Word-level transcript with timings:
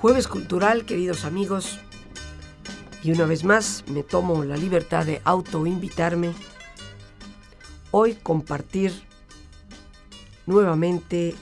Jueves 0.00 0.28
Cultural, 0.28 0.86
queridos 0.86 1.26
amigos, 1.26 1.78
y 3.02 3.12
una 3.12 3.26
vez 3.26 3.44
más 3.44 3.84
me 3.86 4.02
tomo 4.02 4.44
la 4.44 4.56
libertad 4.56 5.04
de 5.04 5.20
autoinvitarme. 5.24 6.32
Hoy 7.90 8.14
compartir 8.14 8.94
nuevamente 10.46 11.34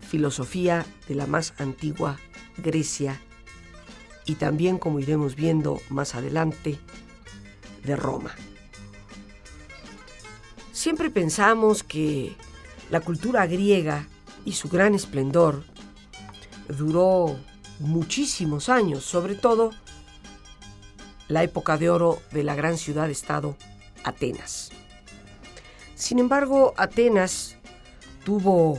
filosofía 0.00 0.86
de 1.06 1.16
la 1.16 1.26
más 1.26 1.52
antigua 1.58 2.18
Grecia 2.56 3.20
y 4.24 4.36
también, 4.36 4.78
como 4.78 4.98
iremos 4.98 5.36
viendo 5.36 5.78
más 5.90 6.14
adelante, 6.14 6.78
de 7.84 7.94
Roma. 7.94 8.34
Siempre 10.72 11.10
pensamos 11.10 11.82
que 11.82 12.36
la 12.88 13.00
cultura 13.00 13.46
griega 13.46 14.08
y 14.46 14.52
su 14.52 14.70
gran 14.70 14.94
esplendor 14.94 15.62
duró 16.68 17.36
muchísimos 17.82 18.68
años, 18.68 19.04
sobre 19.04 19.34
todo 19.34 19.70
la 21.28 21.42
época 21.42 21.76
de 21.76 21.90
oro 21.90 22.20
de 22.30 22.44
la 22.44 22.54
gran 22.54 22.78
ciudad-estado 22.78 23.56
Atenas. 24.04 24.70
Sin 25.94 26.18
embargo, 26.18 26.74
Atenas 26.76 27.56
tuvo 28.24 28.78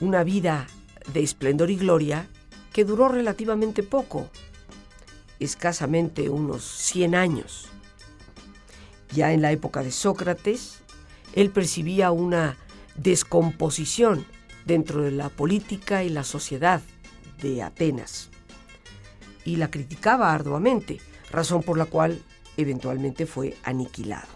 una 0.00 0.24
vida 0.24 0.66
de 1.12 1.22
esplendor 1.22 1.70
y 1.70 1.76
gloria 1.76 2.28
que 2.72 2.84
duró 2.84 3.08
relativamente 3.08 3.82
poco, 3.82 4.28
escasamente 5.40 6.28
unos 6.28 6.64
100 6.64 7.14
años. 7.14 7.68
Ya 9.12 9.32
en 9.32 9.42
la 9.42 9.52
época 9.52 9.82
de 9.82 9.90
Sócrates, 9.90 10.82
él 11.34 11.50
percibía 11.50 12.10
una 12.10 12.56
descomposición 12.96 14.26
dentro 14.64 15.02
de 15.02 15.12
la 15.12 15.28
política 15.28 16.04
y 16.04 16.08
la 16.08 16.24
sociedad 16.24 16.82
de 17.40 17.62
Atenas 17.62 18.30
y 19.44 19.56
la 19.56 19.70
criticaba 19.70 20.32
arduamente, 20.32 21.00
razón 21.30 21.62
por 21.62 21.78
la 21.78 21.86
cual 21.86 22.22
eventualmente 22.56 23.26
fue 23.26 23.56
aniquilado. 23.62 24.28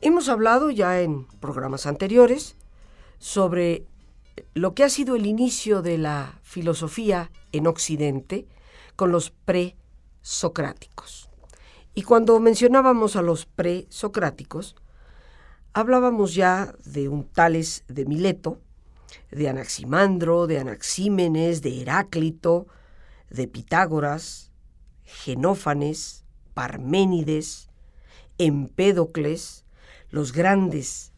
Hemos 0.00 0.28
hablado 0.28 0.70
ya 0.70 1.00
en 1.00 1.26
programas 1.40 1.86
anteriores 1.86 2.56
sobre 3.18 3.86
lo 4.52 4.74
que 4.74 4.84
ha 4.84 4.90
sido 4.90 5.16
el 5.16 5.26
inicio 5.26 5.80
de 5.80 5.96
la 5.96 6.40
filosofía 6.42 7.30
en 7.52 7.66
Occidente 7.66 8.46
con 8.96 9.12
los 9.12 9.30
presocráticos. 9.30 11.30
Y 11.94 12.02
cuando 12.02 12.38
mencionábamos 12.40 13.16
a 13.16 13.22
los 13.22 13.46
presocráticos, 13.46 14.76
hablábamos 15.72 16.34
ya 16.34 16.74
de 16.84 17.08
un 17.08 17.24
Tales 17.24 17.84
de 17.88 18.04
Mileto, 18.04 18.60
de 19.30 19.48
Anaximandro, 19.48 20.46
de 20.46 20.58
Anaxímenes, 20.58 21.62
de 21.62 21.80
Heráclito, 21.80 22.66
de 23.30 23.48
Pitágoras, 23.48 24.52
Genófanes, 25.04 26.24
Parménides, 26.54 27.68
Empédocles, 28.38 29.64
los 30.10 30.32
grandes 30.32 31.12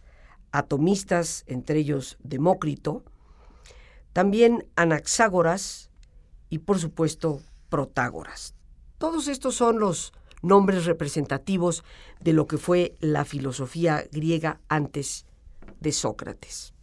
atomistas, 0.53 1.45
entre 1.47 1.79
ellos 1.79 2.17
Demócrito, 2.23 3.05
también 4.13 4.67
Anaxágoras 4.77 5.91
y 6.49 6.59
por 6.59 6.79
supuesto 6.79 7.41
Protágoras. 7.69 8.55
Todos 8.99 9.29
estos 9.29 9.55
son 9.55 9.79
los 9.79 10.13
nombres 10.43 10.87
representativos 10.87 11.85
de 12.21 12.33
lo 12.33 12.47
que 12.47 12.57
fue 12.57 12.95
la 13.01 13.25
filosofía 13.25 14.05
griega 14.11 14.61
antes 14.69 15.27
de 15.81 15.93
Sócrates. 15.93 16.76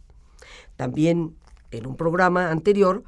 También 0.76 1.36
en 1.70 1.86
un 1.86 1.96
programa 1.96 2.50
anterior 2.50 3.04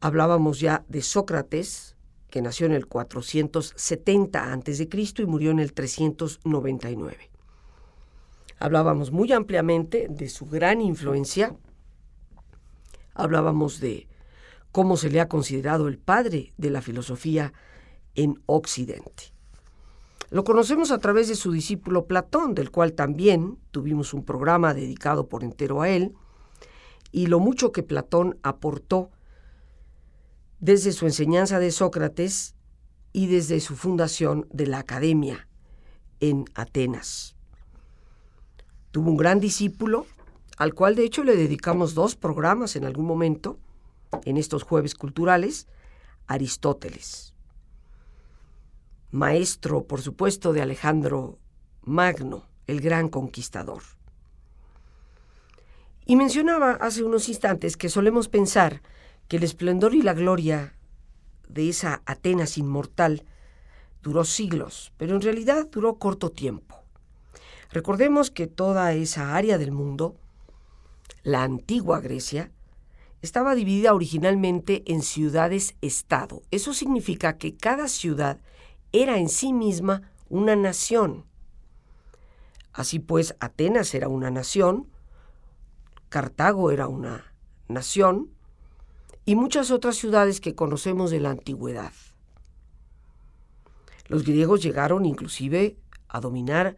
hablábamos 0.00 0.60
ya 0.60 0.84
de 0.88 1.02
Sócrates, 1.02 1.96
que 2.30 2.42
nació 2.42 2.66
en 2.66 2.72
el 2.72 2.86
470 2.86 4.52
a.C. 4.52 4.88
y 5.18 5.26
murió 5.26 5.50
en 5.50 5.60
el 5.60 5.72
399. 5.72 7.30
Hablábamos 8.58 9.10
muy 9.10 9.32
ampliamente 9.32 10.06
de 10.08 10.28
su 10.28 10.46
gran 10.46 10.80
influencia, 10.80 11.56
hablábamos 13.14 13.80
de 13.80 14.08
cómo 14.72 14.96
se 14.96 15.10
le 15.10 15.20
ha 15.20 15.28
considerado 15.28 15.88
el 15.88 15.98
padre 15.98 16.52
de 16.56 16.70
la 16.70 16.82
filosofía 16.82 17.52
en 18.14 18.42
Occidente. 18.46 19.32
Lo 20.30 20.42
conocemos 20.44 20.90
a 20.90 20.98
través 20.98 21.28
de 21.28 21.36
su 21.36 21.52
discípulo 21.52 22.06
Platón, 22.06 22.54
del 22.54 22.70
cual 22.70 22.94
también 22.94 23.58
tuvimos 23.70 24.12
un 24.12 24.24
programa 24.24 24.74
dedicado 24.74 25.28
por 25.28 25.44
entero 25.44 25.82
a 25.82 25.88
él, 25.88 26.14
y 27.16 27.28
lo 27.28 27.40
mucho 27.40 27.72
que 27.72 27.82
Platón 27.82 28.38
aportó 28.42 29.10
desde 30.60 30.92
su 30.92 31.06
enseñanza 31.06 31.58
de 31.58 31.70
Sócrates 31.70 32.56
y 33.14 33.26
desde 33.26 33.60
su 33.60 33.74
fundación 33.74 34.46
de 34.52 34.66
la 34.66 34.80
Academia 34.80 35.48
en 36.20 36.44
Atenas. 36.54 37.34
Tuvo 38.90 39.08
un 39.08 39.16
gran 39.16 39.40
discípulo, 39.40 40.04
al 40.58 40.74
cual 40.74 40.94
de 40.94 41.04
hecho 41.04 41.24
le 41.24 41.36
dedicamos 41.36 41.94
dos 41.94 42.16
programas 42.16 42.76
en 42.76 42.84
algún 42.84 43.06
momento, 43.06 43.58
en 44.26 44.36
estos 44.36 44.62
jueves 44.62 44.94
culturales, 44.94 45.68
Aristóteles. 46.26 47.32
Maestro, 49.10 49.86
por 49.86 50.02
supuesto, 50.02 50.52
de 50.52 50.60
Alejandro 50.60 51.38
Magno, 51.80 52.44
el 52.66 52.82
gran 52.82 53.08
conquistador. 53.08 53.95
Y 56.06 56.14
mencionaba 56.14 56.70
hace 56.80 57.02
unos 57.02 57.28
instantes 57.28 57.76
que 57.76 57.88
solemos 57.88 58.28
pensar 58.28 58.80
que 59.26 59.38
el 59.38 59.42
esplendor 59.42 59.92
y 59.92 60.02
la 60.02 60.14
gloria 60.14 60.74
de 61.48 61.68
esa 61.68 62.02
Atenas 62.06 62.58
inmortal 62.58 63.24
duró 64.02 64.24
siglos, 64.24 64.92
pero 64.98 65.16
en 65.16 65.20
realidad 65.20 65.66
duró 65.68 65.96
corto 65.96 66.30
tiempo. 66.30 66.76
Recordemos 67.72 68.30
que 68.30 68.46
toda 68.46 68.92
esa 68.92 69.34
área 69.34 69.58
del 69.58 69.72
mundo, 69.72 70.16
la 71.24 71.42
antigua 71.42 71.98
Grecia, 72.00 72.52
estaba 73.20 73.56
dividida 73.56 73.92
originalmente 73.92 74.84
en 74.86 75.02
ciudades-estado. 75.02 76.42
Eso 76.52 76.72
significa 76.72 77.36
que 77.36 77.56
cada 77.56 77.88
ciudad 77.88 78.38
era 78.92 79.18
en 79.18 79.28
sí 79.28 79.52
misma 79.52 80.02
una 80.28 80.54
nación. 80.54 81.24
Así 82.72 83.00
pues, 83.00 83.34
Atenas 83.40 83.92
era 83.94 84.06
una 84.06 84.30
nación, 84.30 84.86
Cartago 86.08 86.70
era 86.70 86.88
una 86.88 87.32
nación 87.68 88.30
y 89.24 89.34
muchas 89.34 89.70
otras 89.70 89.96
ciudades 89.96 90.40
que 90.40 90.54
conocemos 90.54 91.10
de 91.10 91.20
la 91.20 91.30
antigüedad. 91.30 91.92
Los 94.06 94.24
griegos 94.24 94.62
llegaron 94.62 95.04
inclusive 95.04 95.76
a 96.08 96.20
dominar 96.20 96.76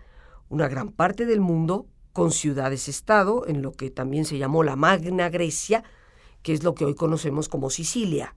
una 0.49 0.67
gran 0.67 0.91
parte 0.91 1.27
del 1.27 1.41
mundo 1.41 1.87
con 2.13 2.33
ciudades-estado, 2.33 3.47
en 3.47 3.63
lo 3.63 3.73
que 3.73 3.91
también 3.91 4.25
se 4.25 4.39
llamó 4.39 4.65
la 4.65 4.77
Magna 4.77 5.29
Grecia, 5.29 5.85
que 6.43 6.55
es 6.55 6.65
lo 6.65 6.75
que 6.75 6.87
hoy 6.87 6.95
conocemos 6.95 7.49
como 7.49 7.69
Sicilia. 7.69 8.35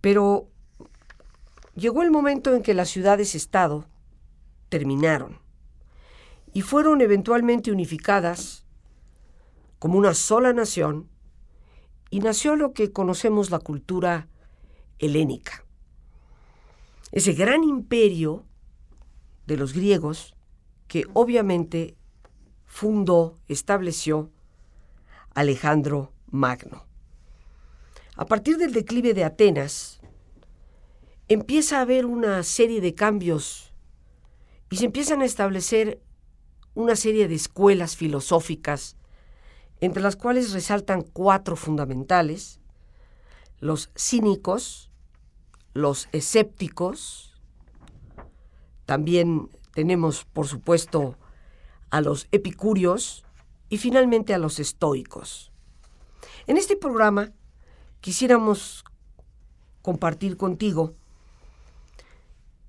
Pero 0.00 0.48
llegó 1.74 2.02
el 2.02 2.10
momento 2.10 2.54
en 2.54 2.62
que 2.62 2.74
las 2.74 2.88
ciudades-estado 2.88 3.84
terminaron 4.70 5.38
y 6.52 6.62
fueron 6.62 7.00
eventualmente 7.02 7.70
unificadas 7.70 8.64
como 9.80 9.98
una 9.98 10.14
sola 10.14 10.52
nación 10.52 11.08
y 12.10 12.20
nació 12.20 12.54
lo 12.54 12.72
que 12.72 12.92
conocemos 12.92 13.50
la 13.50 13.58
cultura 13.58 14.28
helénica. 15.00 15.64
Ese 17.10 17.32
gran 17.32 17.64
imperio 17.64 18.44
de 19.46 19.56
los 19.56 19.72
griegos 19.72 20.36
que 20.86 21.06
obviamente 21.14 21.96
fundó, 22.66 23.38
estableció 23.48 24.30
Alejandro 25.34 26.12
Magno. 26.26 26.86
A 28.16 28.26
partir 28.26 28.58
del 28.58 28.72
declive 28.72 29.14
de 29.14 29.24
Atenas, 29.24 30.00
empieza 31.26 31.78
a 31.78 31.82
haber 31.82 32.06
una 32.06 32.42
serie 32.42 32.80
de 32.80 32.94
cambios 32.94 33.72
y 34.70 34.76
se 34.76 34.84
empiezan 34.84 35.22
a 35.22 35.24
establecer 35.24 36.02
una 36.74 36.96
serie 36.96 37.28
de 37.28 37.34
escuelas 37.34 37.96
filosóficas, 37.96 38.96
entre 39.80 40.02
las 40.02 40.16
cuales 40.16 40.52
resaltan 40.52 41.02
cuatro 41.02 41.56
fundamentales, 41.56 42.60
los 43.58 43.90
cínicos, 43.96 44.90
los 45.72 46.08
escépticos, 46.12 47.34
también 48.86 49.48
tenemos, 49.72 50.24
por 50.24 50.46
supuesto, 50.46 51.16
a 51.90 52.00
los 52.00 52.26
epicúreos 52.32 53.24
y 53.68 53.78
finalmente 53.78 54.34
a 54.34 54.38
los 54.38 54.58
estoicos. 54.58 55.52
En 56.46 56.56
este 56.56 56.76
programa 56.76 57.32
quisiéramos 58.00 58.84
compartir 59.82 60.36
contigo 60.36 60.94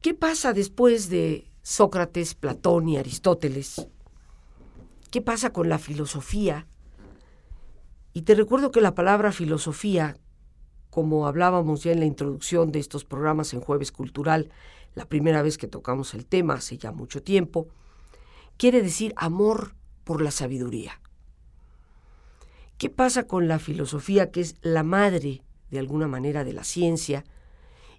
qué 0.01 0.13
pasa 0.13 0.53
después 0.53 1.09
de 1.09 1.49
Sócrates, 1.63 2.35
Platón 2.35 2.89
y 2.89 2.97
Aristóteles. 2.97 3.87
¿Qué 5.09 5.21
pasa 5.21 5.51
con 5.51 5.69
la 5.69 5.79
filosofía? 5.79 6.67
Y 8.13 8.23
te 8.23 8.35
recuerdo 8.35 8.71
que 8.71 8.81
la 8.81 8.93
palabra 8.93 9.31
filosofía, 9.31 10.17
como 10.89 11.27
hablábamos 11.27 11.83
ya 11.83 11.93
en 11.93 11.99
la 11.99 12.05
introducción 12.05 12.71
de 12.71 12.79
estos 12.79 13.05
programas 13.05 13.53
en 13.53 13.61
Jueves 13.61 13.91
Cultural, 13.91 14.49
la 14.95 15.05
primera 15.05 15.41
vez 15.41 15.57
que 15.57 15.67
tocamos 15.67 16.13
el 16.13 16.25
tema 16.25 16.55
hace 16.55 16.77
ya 16.77 16.91
mucho 16.91 17.23
tiempo, 17.23 17.69
quiere 18.57 18.81
decir 18.81 19.13
amor 19.15 19.75
por 20.03 20.21
la 20.21 20.31
sabiduría. 20.31 20.99
¿Qué 22.77 22.89
pasa 22.89 23.27
con 23.27 23.47
la 23.47 23.59
filosofía 23.59 24.31
que 24.31 24.41
es 24.41 24.55
la 24.61 24.83
madre, 24.83 25.43
de 25.69 25.79
alguna 25.79 26.07
manera, 26.07 26.43
de 26.43 26.51
la 26.51 26.63
ciencia 26.63 27.23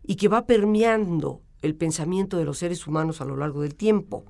y 0.02 0.16
que 0.16 0.28
va 0.28 0.44
permeando 0.44 1.40
el 1.62 1.74
pensamiento 1.74 2.36
de 2.36 2.44
los 2.44 2.58
seres 2.58 2.86
humanos 2.86 3.20
a 3.20 3.24
lo 3.24 3.36
largo 3.36 3.62
del 3.62 3.76
tiempo? 3.76 4.26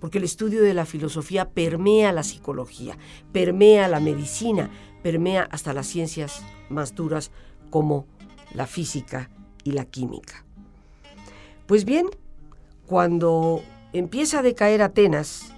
Porque 0.00 0.18
el 0.18 0.24
estudio 0.24 0.62
de 0.62 0.74
la 0.74 0.86
filosofía 0.86 1.50
permea 1.50 2.12
la 2.12 2.22
psicología, 2.22 2.98
permea 3.32 3.88
la 3.88 4.00
medicina, 4.00 4.70
permea 5.02 5.48
hasta 5.50 5.72
las 5.72 5.86
ciencias 5.86 6.42
más 6.68 6.94
duras 6.94 7.30
como 7.70 8.06
la 8.54 8.66
física 8.66 9.30
y 9.64 9.72
la 9.72 9.84
química. 9.84 10.44
Pues 11.66 11.84
bien, 11.84 12.06
cuando 12.86 13.62
empieza 13.92 14.38
a 14.38 14.42
decaer 14.42 14.82
Atenas, 14.82 15.52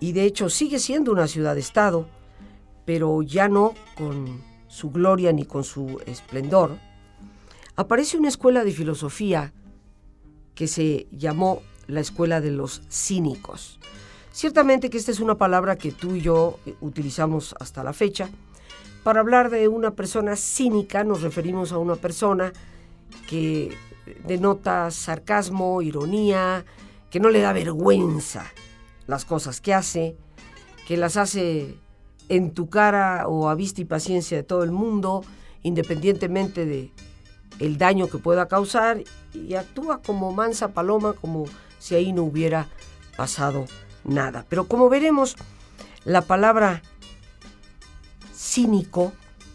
y 0.00 0.12
de 0.12 0.24
hecho 0.24 0.50
sigue 0.50 0.78
siendo 0.78 1.12
una 1.12 1.26
ciudad-estado, 1.26 2.06
pero 2.84 3.22
ya 3.22 3.48
no 3.48 3.74
con 3.96 4.42
su 4.68 4.90
gloria 4.90 5.32
ni 5.32 5.44
con 5.44 5.64
su 5.64 6.00
esplendor, 6.06 6.78
aparece 7.76 8.18
una 8.18 8.28
escuela 8.28 8.64
de 8.64 8.72
filosofía 8.72 9.52
que 10.54 10.66
se 10.66 11.06
llamó 11.10 11.62
la 11.86 12.00
escuela 12.00 12.40
de 12.40 12.50
los 12.50 12.82
cínicos. 12.90 13.78
Ciertamente 14.32 14.90
que 14.90 14.98
esta 14.98 15.12
es 15.12 15.20
una 15.20 15.36
palabra 15.36 15.76
que 15.76 15.92
tú 15.92 16.14
y 16.14 16.20
yo 16.20 16.58
utilizamos 16.80 17.54
hasta 17.58 17.82
la 17.82 17.92
fecha. 17.92 18.28
Para 19.02 19.20
hablar 19.20 19.50
de 19.50 19.68
una 19.68 19.92
persona 19.92 20.36
cínica 20.36 21.04
nos 21.04 21.22
referimos 21.22 21.72
a 21.72 21.78
una 21.78 21.96
persona 21.96 22.52
que 23.28 23.76
denota 24.26 24.90
sarcasmo, 24.90 25.80
ironía, 25.82 26.64
que 27.10 27.20
no 27.20 27.30
le 27.30 27.40
da 27.40 27.52
vergüenza 27.52 28.44
las 29.06 29.24
cosas 29.24 29.60
que 29.60 29.72
hace, 29.72 30.16
que 30.86 30.96
las 30.96 31.16
hace 31.16 31.76
en 32.28 32.52
tu 32.52 32.68
cara 32.68 33.28
o 33.28 33.48
a 33.48 33.54
vista 33.54 33.80
y 33.80 33.84
paciencia 33.84 34.36
de 34.36 34.42
todo 34.42 34.64
el 34.64 34.72
mundo, 34.72 35.24
independientemente 35.62 36.66
de 36.66 36.90
el 37.58 37.78
daño 37.78 38.08
que 38.08 38.18
pueda 38.18 38.48
causar, 38.48 39.02
y 39.32 39.54
actúa 39.54 40.02
como 40.02 40.32
mansa 40.32 40.74
paloma, 40.74 41.14
como 41.14 41.46
si 41.86 41.94
ahí 41.94 42.12
no 42.12 42.22
hubiera 42.22 42.68
pasado 43.16 43.66
nada. 44.04 44.44
Pero 44.48 44.66
como 44.68 44.88
veremos, 44.88 45.36
la 46.04 46.22
palabra 46.22 46.82
cínico 48.34 49.12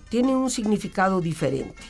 tiene 0.10 0.36
un 0.36 0.50
significado 0.50 1.22
diferente. 1.22 1.82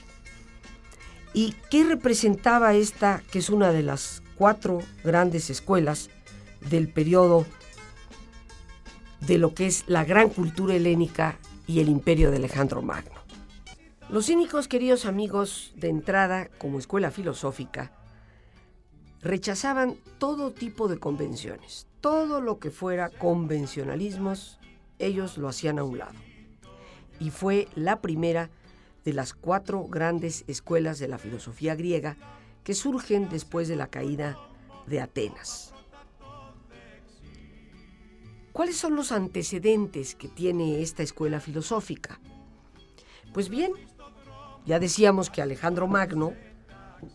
¿Y 1.34 1.56
qué 1.70 1.84
representaba 1.84 2.74
esta, 2.74 3.24
que 3.32 3.40
es 3.40 3.50
una 3.50 3.72
de 3.72 3.84
las 3.84 4.22
cuatro 4.36 4.82
grandes 5.04 5.50
escuelas 5.50 6.10
del 6.70 6.90
periodo 6.90 7.46
de 9.22 9.38
lo 9.38 9.54
que 9.54 9.68
es 9.68 9.84
la 9.88 10.04
gran 10.04 10.30
cultura 10.30 10.76
helénica 10.76 11.38
y 11.68 11.80
el 11.80 11.90
imperio 11.90 12.32
de 12.32 12.38
Alejandro 12.38 12.82
Magno. 12.82 13.22
Los 14.10 14.26
cínicos, 14.26 14.68
queridos 14.68 15.06
amigos, 15.06 15.72
de 15.76 15.90
entrada 15.90 16.50
como 16.58 16.80
escuela 16.80 17.12
filosófica, 17.12 17.94
rechazaban 19.22 19.98
todo 20.18 20.52
tipo 20.52 20.88
de 20.88 20.98
convenciones. 20.98 21.88
Todo 22.02 22.42
lo 22.42 22.60
que 22.60 22.72
fuera 22.72 23.10
convencionalismos, 23.10 24.60
ellos 25.00 25.38
lo 25.38 25.48
hacían 25.48 25.80
a 25.80 25.84
un 25.84 26.00
lado. 26.00 26.18
Y 27.20 27.30
fue 27.30 27.68
la 27.76 28.02
primera 28.02 28.50
de 29.06 29.14
las 29.14 29.34
cuatro 29.34 29.86
grandes 29.88 30.44
escuelas 30.48 31.00
de 31.00 31.08
la 31.08 31.18
filosofía 31.18 31.76
griega 31.76 32.18
que 32.64 32.74
surgen 32.74 33.30
después 33.30 33.68
de 33.68 33.76
la 33.76 33.88
caída 33.88 34.38
de 34.88 35.02
Atenas. 35.02 35.74
¿Cuáles 38.52 38.76
son 38.76 38.96
los 38.96 39.12
antecedentes 39.12 40.14
que 40.16 40.28
tiene 40.28 40.82
esta 40.82 41.04
escuela 41.04 41.40
filosófica? 41.40 42.20
Pues 43.34 43.50
bien, 43.50 43.72
ya 44.66 44.78
decíamos 44.78 45.30
que 45.30 45.42
Alejandro 45.42 45.88
Magno, 45.88 46.34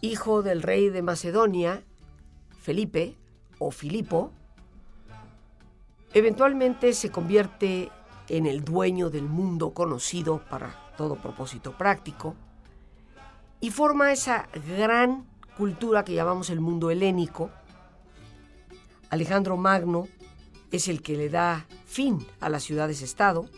hijo 0.00 0.42
del 0.42 0.62
rey 0.62 0.88
de 0.88 1.02
Macedonia, 1.02 1.84
Felipe 2.66 3.14
o 3.61 3.70
Filipo, 3.70 4.32
eventualmente 6.12 6.92
se 6.94 7.12
convierte 7.12 7.92
en 8.28 8.44
el 8.44 8.64
dueño 8.64 9.08
del 9.08 9.23
mundo 9.23 9.73
conocido 9.73 10.42
para 10.50 10.92
todo 10.99 11.14
propósito 11.14 11.78
práctico 11.78 12.35
y 13.61 13.70
forma 13.70 14.11
esa 14.11 14.49
gran 14.66 15.28
cultura 15.56 16.04
que 16.04 16.14
llamamos 16.14 16.50
el 16.50 16.58
mundo 16.58 16.90
helénico. 16.90 17.52
Alejandro 19.11 19.56
Magno 19.56 20.08
es 20.73 20.88
el 20.88 21.02
que 21.02 21.16
le 21.16 21.28
da 21.28 21.66
fin 21.85 22.26
a 22.40 22.49
las 22.49 22.64
ciudades-estado 22.64 23.49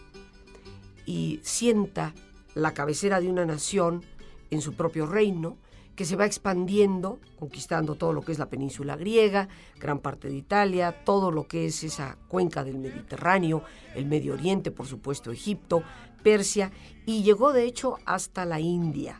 y 1.06 1.40
sienta 1.42 2.12
la 2.54 2.74
cabecera 2.74 3.22
de 3.22 3.30
una 3.30 3.46
nación 3.46 4.04
en 4.50 4.60
su 4.60 4.74
propio 4.74 5.06
reino, 5.06 5.56
que 5.98 6.04
se 6.04 6.14
va 6.14 6.26
expandiendo, 6.26 7.18
conquistando 7.40 7.96
todo 7.96 8.12
lo 8.12 8.22
que 8.22 8.30
es 8.30 8.38
la 8.38 8.48
península 8.48 8.94
griega, 8.94 9.48
gran 9.80 9.98
parte 9.98 10.28
de 10.28 10.36
Italia, 10.36 11.02
todo 11.04 11.32
lo 11.32 11.48
que 11.48 11.66
es 11.66 11.82
esa 11.82 12.16
cuenca 12.28 12.62
del 12.62 12.78
Mediterráneo, 12.78 13.64
el 13.96 14.06
Medio 14.06 14.34
Oriente, 14.34 14.70
por 14.70 14.86
supuesto 14.86 15.32
Egipto, 15.32 15.82
Persia, 16.22 16.70
y 17.04 17.24
llegó 17.24 17.52
de 17.52 17.64
hecho 17.64 17.96
hasta 18.04 18.44
la 18.44 18.60
India, 18.60 19.18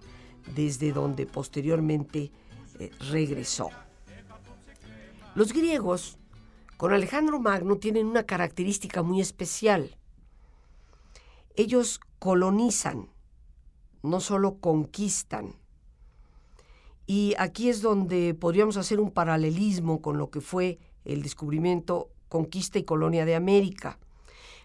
desde 0.54 0.92
donde 0.92 1.26
posteriormente 1.26 2.30
eh, 2.78 2.92
regresó. 3.10 3.70
Los 5.34 5.52
griegos 5.52 6.16
con 6.76 6.92
Alejandro 6.92 7.40
Magno 7.40 7.78
tienen 7.78 8.06
una 8.06 8.22
característica 8.22 9.02
muy 9.02 9.20
especial. 9.20 9.98
Ellos 11.56 11.98
colonizan, 12.20 13.08
no 14.04 14.20
solo 14.20 14.60
conquistan. 14.60 15.56
Y 17.10 17.34
aquí 17.38 17.70
es 17.70 17.80
donde 17.80 18.34
podríamos 18.34 18.76
hacer 18.76 19.00
un 19.00 19.10
paralelismo 19.10 20.02
con 20.02 20.18
lo 20.18 20.28
que 20.28 20.42
fue 20.42 20.78
el 21.06 21.22
descubrimiento, 21.22 22.10
conquista 22.28 22.78
y 22.78 22.84
colonia 22.84 23.24
de 23.24 23.34
América. 23.34 23.98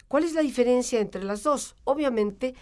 ¿Cuál 0.09 0.25
es 0.25 0.33
la 0.33 0.41
diferencia 0.41 0.99
entre 0.99 1.23
las 1.23 1.43
dos? 1.43 1.77
Obviamente, 1.85 2.53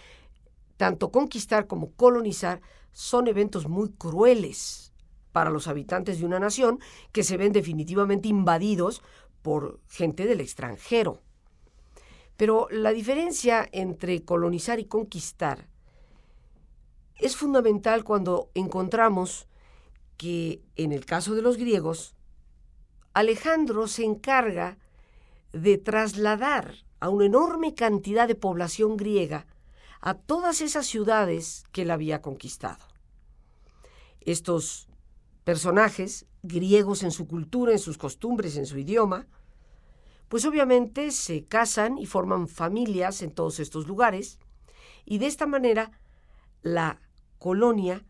tanto 0.76 1.10
conquistar 1.10 1.66
como 1.66 1.90
colonizar 1.94 2.60
son 2.92 3.26
eventos 3.26 3.66
muy 3.66 3.90
crueles 3.90 4.92
para 5.32 5.50
los 5.50 5.66
habitantes 5.66 6.20
de 6.20 6.26
una 6.26 6.38
nación 6.38 6.78
que 7.10 7.24
se 7.24 7.36
ven 7.36 7.52
definitivamente 7.52 8.28
invadidos 8.28 9.02
por 9.42 9.80
gente 9.88 10.26
del 10.26 10.40
extranjero. 10.40 11.22
Pero 12.36 12.68
la 12.70 12.92
diferencia 12.92 13.68
entre 13.72 14.22
colonizar 14.22 14.78
y 14.78 14.84
conquistar 14.84 15.66
es 17.16 17.36
fundamental 17.36 18.04
cuando 18.04 18.48
encontramos 18.54 19.48
que 20.22 20.62
en 20.76 20.92
el 20.92 21.04
caso 21.04 21.34
de 21.34 21.42
los 21.42 21.56
griegos, 21.56 22.14
Alejandro 23.12 23.88
se 23.88 24.04
encarga 24.04 24.78
de 25.52 25.78
trasladar 25.78 26.76
a 27.00 27.08
una 27.08 27.26
enorme 27.26 27.74
cantidad 27.74 28.28
de 28.28 28.36
población 28.36 28.96
griega 28.96 29.48
a 30.00 30.14
todas 30.14 30.60
esas 30.60 30.86
ciudades 30.86 31.64
que 31.72 31.82
él 31.82 31.90
había 31.90 32.22
conquistado. 32.22 32.86
Estos 34.20 34.88
personajes, 35.42 36.26
griegos 36.44 37.02
en 37.02 37.10
su 37.10 37.26
cultura, 37.26 37.72
en 37.72 37.80
sus 37.80 37.98
costumbres, 37.98 38.56
en 38.56 38.66
su 38.66 38.78
idioma, 38.78 39.26
pues 40.28 40.44
obviamente 40.44 41.10
se 41.10 41.46
casan 41.46 41.98
y 41.98 42.06
forman 42.06 42.46
familias 42.46 43.22
en 43.22 43.32
todos 43.32 43.58
estos 43.58 43.88
lugares, 43.88 44.38
y 45.04 45.18
de 45.18 45.26
esta 45.26 45.46
manera 45.46 45.90
la 46.62 47.00
colonia 47.40 48.04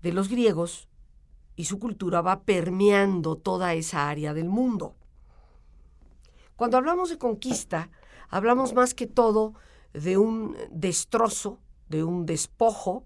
de 0.00 0.12
los 0.12 0.28
griegos 0.28 0.88
y 1.56 1.64
su 1.64 1.78
cultura 1.78 2.20
va 2.20 2.42
permeando 2.42 3.36
toda 3.36 3.74
esa 3.74 4.08
área 4.08 4.34
del 4.34 4.48
mundo. 4.48 4.96
Cuando 6.56 6.76
hablamos 6.76 7.10
de 7.10 7.18
conquista, 7.18 7.90
hablamos 8.28 8.74
más 8.74 8.94
que 8.94 9.06
todo 9.06 9.54
de 9.92 10.18
un 10.18 10.56
destrozo, 10.70 11.60
de 11.88 12.04
un 12.04 12.26
despojo, 12.26 13.04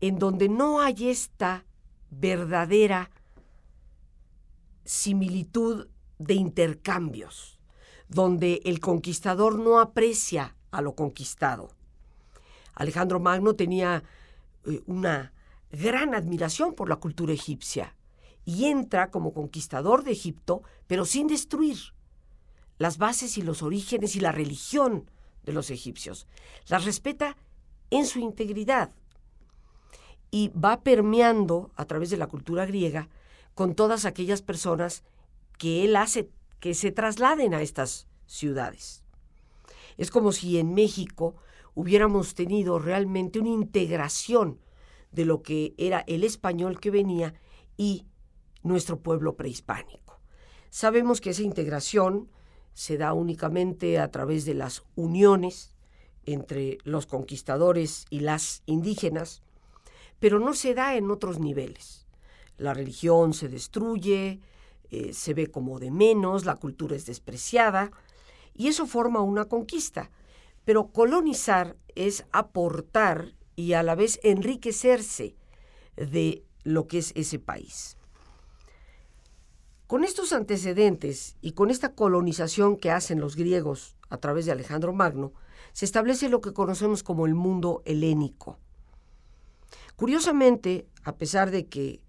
en 0.00 0.18
donde 0.18 0.48
no 0.48 0.80
hay 0.80 1.08
esta 1.08 1.64
verdadera 2.10 3.10
similitud 4.84 5.88
de 6.18 6.34
intercambios, 6.34 7.58
donde 8.08 8.60
el 8.64 8.80
conquistador 8.80 9.58
no 9.58 9.80
aprecia 9.80 10.56
a 10.70 10.80
lo 10.80 10.94
conquistado. 10.94 11.70
Alejandro 12.74 13.18
Magno 13.20 13.54
tenía 13.54 14.04
eh, 14.64 14.82
una 14.86 15.32
gran 15.70 16.14
admiración 16.14 16.74
por 16.74 16.88
la 16.88 16.96
cultura 16.96 17.32
egipcia 17.32 17.96
y 18.44 18.66
entra 18.66 19.10
como 19.10 19.32
conquistador 19.32 20.04
de 20.04 20.12
Egipto, 20.12 20.62
pero 20.86 21.04
sin 21.04 21.26
destruir 21.26 21.76
las 22.78 22.98
bases 22.98 23.38
y 23.38 23.42
los 23.42 23.62
orígenes 23.62 24.16
y 24.16 24.20
la 24.20 24.32
religión 24.32 25.10
de 25.42 25.52
los 25.52 25.70
egipcios. 25.70 26.26
Las 26.68 26.84
respeta 26.84 27.36
en 27.90 28.06
su 28.06 28.18
integridad 28.18 28.92
y 30.30 30.48
va 30.48 30.82
permeando 30.82 31.70
a 31.76 31.84
través 31.86 32.10
de 32.10 32.16
la 32.16 32.26
cultura 32.26 32.66
griega 32.66 33.08
con 33.54 33.74
todas 33.74 34.04
aquellas 34.04 34.42
personas 34.42 35.02
que 35.58 35.84
él 35.84 35.96
hace 35.96 36.30
que 36.60 36.74
se 36.74 36.92
trasladen 36.92 37.54
a 37.54 37.62
estas 37.62 38.06
ciudades. 38.26 39.02
Es 39.96 40.10
como 40.10 40.32
si 40.32 40.58
en 40.58 40.74
México 40.74 41.36
hubiéramos 41.74 42.34
tenido 42.34 42.78
realmente 42.78 43.38
una 43.38 43.50
integración 43.50 44.60
de 45.12 45.24
lo 45.24 45.42
que 45.42 45.74
era 45.78 46.04
el 46.06 46.24
español 46.24 46.80
que 46.80 46.90
venía 46.90 47.34
y 47.76 48.06
nuestro 48.62 49.00
pueblo 49.00 49.36
prehispánico. 49.36 50.20
Sabemos 50.70 51.20
que 51.20 51.30
esa 51.30 51.42
integración 51.42 52.28
se 52.74 52.98
da 52.98 53.12
únicamente 53.14 53.98
a 53.98 54.10
través 54.10 54.44
de 54.44 54.54
las 54.54 54.84
uniones 54.96 55.74
entre 56.26 56.78
los 56.84 57.06
conquistadores 57.06 58.04
y 58.10 58.20
las 58.20 58.62
indígenas, 58.66 59.42
pero 60.18 60.38
no 60.40 60.52
se 60.52 60.74
da 60.74 60.96
en 60.96 61.10
otros 61.10 61.38
niveles. 61.38 62.06
La 62.58 62.74
religión 62.74 63.32
se 63.32 63.48
destruye, 63.48 64.40
eh, 64.90 65.12
se 65.12 65.34
ve 65.34 65.46
como 65.46 65.78
de 65.78 65.90
menos, 65.90 66.44
la 66.44 66.56
cultura 66.56 66.96
es 66.96 67.06
despreciada, 67.06 67.90
y 68.54 68.68
eso 68.68 68.86
forma 68.86 69.20
una 69.20 69.46
conquista. 69.46 70.10
Pero 70.64 70.88
colonizar 70.88 71.76
es 71.94 72.26
aportar 72.32 73.34
y 73.56 73.72
a 73.72 73.82
la 73.82 73.94
vez 73.94 74.20
enriquecerse 74.22 75.34
de 75.96 76.44
lo 76.62 76.86
que 76.86 76.98
es 76.98 77.12
ese 77.16 77.38
país. 77.38 77.96
Con 79.86 80.04
estos 80.04 80.32
antecedentes 80.32 81.36
y 81.40 81.52
con 81.52 81.70
esta 81.70 81.94
colonización 81.94 82.76
que 82.76 82.90
hacen 82.90 83.20
los 83.20 83.36
griegos 83.36 83.96
a 84.08 84.18
través 84.18 84.44
de 84.44 84.52
Alejandro 84.52 84.92
Magno, 84.92 85.32
se 85.72 85.84
establece 85.84 86.28
lo 86.28 86.40
que 86.40 86.52
conocemos 86.52 87.02
como 87.02 87.26
el 87.26 87.34
mundo 87.34 87.82
helénico. 87.84 88.58
Curiosamente, 89.94 90.86
a 91.04 91.16
pesar 91.16 91.50
de 91.50 91.66
que 91.66 92.00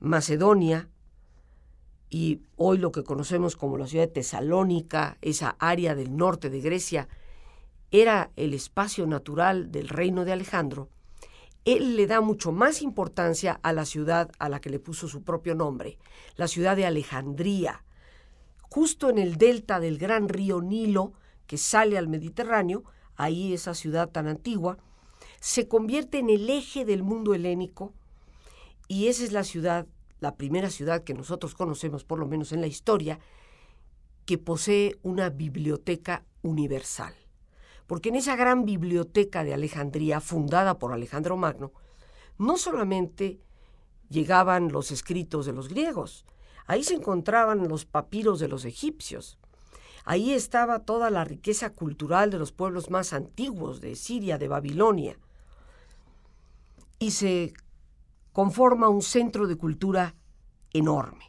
Macedonia 0.00 0.88
y 2.08 2.42
hoy 2.56 2.78
lo 2.78 2.92
que 2.92 3.04
conocemos 3.04 3.56
como 3.56 3.76
la 3.76 3.86
ciudad 3.86 4.06
de 4.06 4.12
Tesalónica, 4.12 5.18
esa 5.20 5.56
área 5.58 5.94
del 5.94 6.16
norte 6.16 6.50
de 6.50 6.60
Grecia, 6.60 7.08
era 7.90 8.30
el 8.36 8.54
espacio 8.54 9.06
natural 9.06 9.72
del 9.72 9.88
reino 9.88 10.24
de 10.24 10.32
Alejandro, 10.32 10.88
él 11.64 11.96
le 11.96 12.06
da 12.06 12.20
mucho 12.20 12.52
más 12.52 12.82
importancia 12.82 13.60
a 13.62 13.72
la 13.72 13.84
ciudad 13.84 14.30
a 14.38 14.48
la 14.48 14.60
que 14.60 14.70
le 14.70 14.78
puso 14.78 15.08
su 15.08 15.22
propio 15.22 15.54
nombre, 15.54 15.98
la 16.36 16.48
ciudad 16.48 16.76
de 16.76 16.86
Alejandría, 16.86 17.84
justo 18.62 19.10
en 19.10 19.18
el 19.18 19.36
delta 19.36 19.80
del 19.80 19.98
gran 19.98 20.28
río 20.28 20.60
Nilo 20.60 21.12
que 21.46 21.58
sale 21.58 21.96
al 21.98 22.08
Mediterráneo, 22.08 22.84
ahí 23.16 23.52
esa 23.52 23.74
ciudad 23.74 24.10
tan 24.10 24.28
antigua, 24.28 24.78
se 25.40 25.66
convierte 25.66 26.18
en 26.18 26.30
el 26.30 26.48
eje 26.48 26.84
del 26.84 27.02
mundo 27.02 27.34
helénico 27.34 27.94
y 28.86 29.08
esa 29.08 29.24
es 29.24 29.32
la 29.32 29.44
ciudad, 29.44 29.86
la 30.20 30.36
primera 30.36 30.70
ciudad 30.70 31.04
que 31.04 31.14
nosotros 31.14 31.54
conocemos, 31.54 32.04
por 32.04 32.18
lo 32.18 32.26
menos 32.26 32.52
en 32.52 32.60
la 32.60 32.66
historia, 32.66 33.18
que 34.26 34.36
posee 34.36 34.98
una 35.02 35.30
biblioteca 35.30 36.24
universal 36.42 37.14
porque 37.88 38.10
en 38.10 38.16
esa 38.16 38.36
gran 38.36 38.66
biblioteca 38.66 39.42
de 39.42 39.54
Alejandría, 39.54 40.20
fundada 40.20 40.78
por 40.78 40.92
Alejandro 40.92 41.38
Magno, 41.38 41.72
no 42.36 42.58
solamente 42.58 43.40
llegaban 44.10 44.70
los 44.70 44.92
escritos 44.92 45.46
de 45.46 45.54
los 45.54 45.68
griegos, 45.68 46.26
ahí 46.66 46.84
se 46.84 46.94
encontraban 46.94 47.66
los 47.66 47.86
papiros 47.86 48.40
de 48.40 48.48
los 48.48 48.66
egipcios, 48.66 49.38
ahí 50.04 50.34
estaba 50.34 50.80
toda 50.80 51.08
la 51.08 51.24
riqueza 51.24 51.70
cultural 51.70 52.30
de 52.30 52.38
los 52.38 52.52
pueblos 52.52 52.90
más 52.90 53.14
antiguos 53.14 53.80
de 53.80 53.96
Siria, 53.96 54.36
de 54.36 54.48
Babilonia, 54.48 55.18
y 56.98 57.12
se 57.12 57.54
conforma 58.34 58.90
un 58.90 59.02
centro 59.02 59.46
de 59.46 59.56
cultura 59.56 60.14
enorme. 60.74 61.24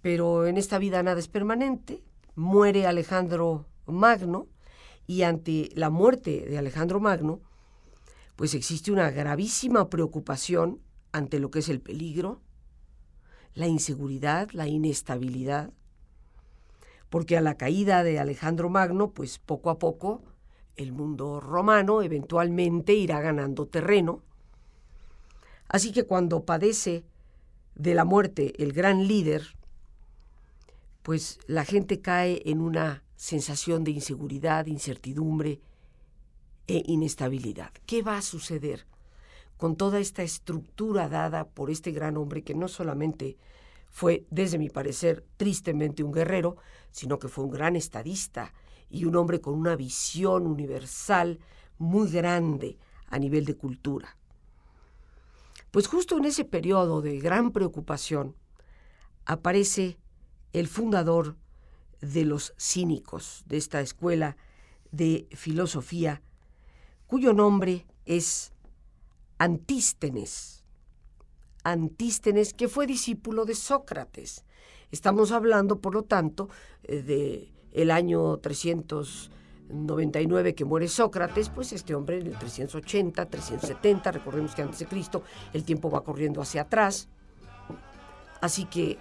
Pero 0.00 0.46
en 0.46 0.58
esta 0.58 0.78
vida 0.78 1.02
nada 1.02 1.18
es 1.18 1.26
permanente, 1.26 2.04
muere 2.36 2.86
Alejandro 2.86 3.66
Magno, 3.86 4.46
y 5.06 5.22
ante 5.22 5.70
la 5.74 5.90
muerte 5.90 6.46
de 6.48 6.58
Alejandro 6.58 7.00
Magno, 7.00 7.40
pues 8.36 8.54
existe 8.54 8.92
una 8.92 9.10
gravísima 9.10 9.90
preocupación 9.90 10.80
ante 11.12 11.38
lo 11.38 11.50
que 11.50 11.60
es 11.60 11.68
el 11.68 11.80
peligro, 11.80 12.40
la 13.54 13.66
inseguridad, 13.66 14.50
la 14.52 14.66
inestabilidad, 14.66 15.72
porque 17.10 17.36
a 17.36 17.42
la 17.42 17.56
caída 17.56 18.02
de 18.02 18.18
Alejandro 18.18 18.70
Magno, 18.70 19.10
pues 19.10 19.38
poco 19.38 19.68
a 19.70 19.78
poco 19.78 20.22
el 20.76 20.92
mundo 20.92 21.40
romano 21.40 22.02
eventualmente 22.02 22.94
irá 22.94 23.20
ganando 23.20 23.66
terreno. 23.66 24.22
Así 25.68 25.92
que 25.92 26.04
cuando 26.04 26.44
padece 26.44 27.04
de 27.74 27.94
la 27.94 28.04
muerte 28.04 28.54
el 28.62 28.72
gran 28.72 29.06
líder, 29.06 29.56
pues 31.02 31.38
la 31.46 31.64
gente 31.64 32.00
cae 32.00 32.42
en 32.46 32.60
una 32.60 33.02
sensación 33.22 33.84
de 33.84 33.92
inseguridad, 33.92 34.66
incertidumbre 34.66 35.60
e 36.66 36.82
inestabilidad. 36.86 37.70
¿Qué 37.86 38.02
va 38.02 38.16
a 38.16 38.22
suceder 38.22 38.84
con 39.56 39.76
toda 39.76 40.00
esta 40.00 40.24
estructura 40.24 41.08
dada 41.08 41.46
por 41.46 41.70
este 41.70 41.92
gran 41.92 42.16
hombre 42.16 42.42
que 42.42 42.56
no 42.56 42.66
solamente 42.66 43.36
fue, 43.90 44.26
desde 44.30 44.58
mi 44.58 44.70
parecer, 44.70 45.24
tristemente 45.36 46.02
un 46.02 46.10
guerrero, 46.10 46.56
sino 46.90 47.20
que 47.20 47.28
fue 47.28 47.44
un 47.44 47.52
gran 47.52 47.76
estadista 47.76 48.52
y 48.90 49.04
un 49.04 49.14
hombre 49.14 49.40
con 49.40 49.54
una 49.54 49.76
visión 49.76 50.44
universal 50.44 51.38
muy 51.78 52.10
grande 52.10 52.76
a 53.06 53.20
nivel 53.20 53.44
de 53.44 53.54
cultura. 53.54 54.16
Pues 55.70 55.86
justo 55.86 56.18
en 56.18 56.24
ese 56.24 56.44
periodo 56.44 57.02
de 57.02 57.20
gran 57.20 57.52
preocupación 57.52 58.34
aparece 59.26 59.96
el 60.52 60.66
fundador 60.66 61.36
de 62.02 62.26
los 62.26 62.52
cínicos 62.58 63.44
de 63.46 63.56
esta 63.56 63.80
escuela 63.80 64.36
de 64.90 65.26
filosofía, 65.32 66.20
cuyo 67.06 67.32
nombre 67.32 67.86
es 68.04 68.52
Antístenes. 69.38 70.64
Antístenes, 71.64 72.54
que 72.54 72.68
fue 72.68 72.86
discípulo 72.86 73.44
de 73.44 73.54
Sócrates. 73.54 74.44
Estamos 74.90 75.32
hablando, 75.32 75.80
por 75.80 75.94
lo 75.94 76.02
tanto, 76.02 76.48
eh, 76.82 77.02
de 77.02 77.52
el 77.72 77.90
año 77.90 78.38
399 78.38 80.54
que 80.54 80.64
muere 80.64 80.88
Sócrates, 80.88 81.48
pues 81.48 81.72
este 81.72 81.94
hombre 81.94 82.18
en 82.18 82.26
el 82.26 82.38
380, 82.38 83.26
370, 83.26 84.12
recordemos 84.12 84.54
que 84.54 84.62
antes 84.62 84.78
de 84.80 84.86
Cristo 84.86 85.22
el 85.54 85.64
tiempo 85.64 85.90
va 85.90 86.04
corriendo 86.04 86.42
hacia 86.42 86.62
atrás. 86.62 87.08
Así 88.40 88.64
que 88.66 88.98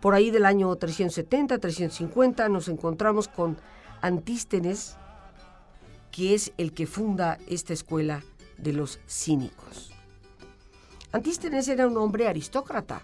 por 0.00 0.14
ahí 0.14 0.30
del 0.30 0.44
año 0.44 0.74
370, 0.74 1.58
350 1.58 2.48
nos 2.48 2.68
encontramos 2.68 3.28
con 3.28 3.58
Antístenes, 4.02 4.96
que 6.10 6.34
es 6.34 6.52
el 6.58 6.72
que 6.72 6.86
funda 6.86 7.38
esta 7.48 7.72
escuela 7.72 8.22
de 8.58 8.72
los 8.72 9.00
cínicos. 9.08 9.92
Antístenes 11.12 11.68
era 11.68 11.86
un 11.86 11.96
hombre 11.96 12.28
aristócrata, 12.28 13.02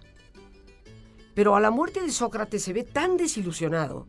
pero 1.34 1.56
a 1.56 1.60
la 1.60 1.70
muerte 1.70 2.00
de 2.02 2.10
Sócrates 2.10 2.62
se 2.62 2.72
ve 2.72 2.84
tan 2.84 3.16
desilusionado, 3.16 4.06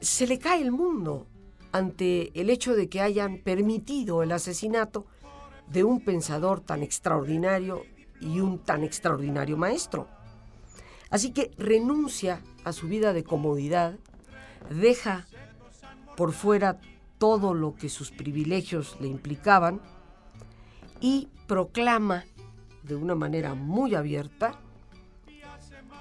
se 0.00 0.26
le 0.26 0.38
cae 0.38 0.60
el 0.60 0.72
mundo 0.72 1.26
ante 1.72 2.38
el 2.38 2.50
hecho 2.50 2.74
de 2.74 2.88
que 2.88 3.00
hayan 3.00 3.38
permitido 3.38 4.22
el 4.22 4.32
asesinato 4.32 5.06
de 5.66 5.82
un 5.82 6.00
pensador 6.00 6.60
tan 6.60 6.82
extraordinario 6.82 7.84
y 8.20 8.40
un 8.40 8.58
tan 8.58 8.84
extraordinario 8.84 9.56
maestro. 9.56 10.08
Así 11.14 11.30
que 11.30 11.52
renuncia 11.58 12.40
a 12.64 12.72
su 12.72 12.88
vida 12.88 13.12
de 13.12 13.22
comodidad, 13.22 13.94
deja 14.68 15.28
por 16.16 16.32
fuera 16.32 16.80
todo 17.18 17.54
lo 17.54 17.76
que 17.76 17.88
sus 17.88 18.10
privilegios 18.10 18.96
le 19.00 19.06
implicaban 19.06 19.80
y 21.00 21.28
proclama 21.46 22.24
de 22.82 22.96
una 22.96 23.14
manera 23.14 23.54
muy 23.54 23.94
abierta 23.94 24.58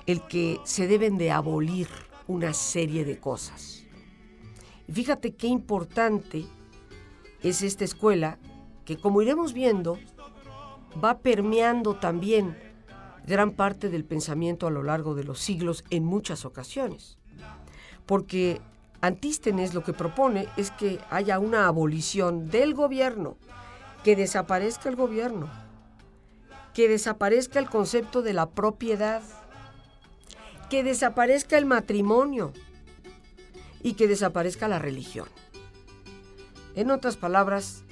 el 0.08 0.26
que 0.26 0.60
se 0.64 0.88
deben 0.88 1.20
de 1.20 1.30
abolir 1.30 1.90
una 2.26 2.52
serie 2.52 3.06
de 3.06 3.20
cosas. 3.20 3.86
Fíjate 4.92 5.36
qué 5.36 5.46
importante 5.46 6.48
es 7.44 7.62
esta 7.62 7.84
escuela 7.84 8.40
que, 8.84 8.98
como 8.98 9.22
iremos 9.22 9.54
viendo, 9.54 10.00
va 11.04 11.20
permeando 11.20 11.98
también 11.98 12.63
gran 13.26 13.52
parte 13.52 13.90
del 13.90 14.06
pensamiento 14.06 14.68
a 14.68 14.72
lo 14.72 14.84
largo 14.84 15.16
de 15.16 15.24
los 15.24 15.40
siglos 15.40 15.84
en 15.90 16.04
muchas 16.04 16.46
ocasiones. 16.46 17.18
Porque 18.06 18.62
Antístenes 19.04 19.74
lo 19.74 19.84
que 19.84 19.92
propone 19.92 20.48
es 20.56 20.72
que 20.72 20.98
haya 21.10 21.38
una 21.38 21.68
abolición 21.68 22.48
del 22.50 22.74
gobierno, 22.74 23.36
que 24.02 24.16
desaparezca 24.16 24.88
el 24.88 24.96
gobierno, 24.96 25.50
que 26.74 26.88
desaparezca 26.88 27.60
el 27.60 27.70
concepto 27.70 28.22
de 28.22 28.32
la 28.32 28.52
propiedad, 28.52 29.22
que 30.70 30.86
desaparezca 30.86 31.58
el 31.58 31.66
matrimonio 31.66 32.54
y 33.82 33.96
que 33.96 34.08
desaparezca 34.08 34.70
la 34.70 34.80
religión. 34.80 35.28
En 36.74 36.90
otras 36.90 37.18
palabras, 37.18 37.84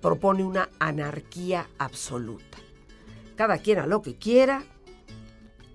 propone 0.00 0.44
una 0.44 0.70
anarquía 0.78 1.68
absoluta. 1.76 2.57
Cada 3.38 3.58
quien 3.58 3.78
a 3.78 3.86
lo 3.86 4.02
que 4.02 4.16
quiera 4.16 4.64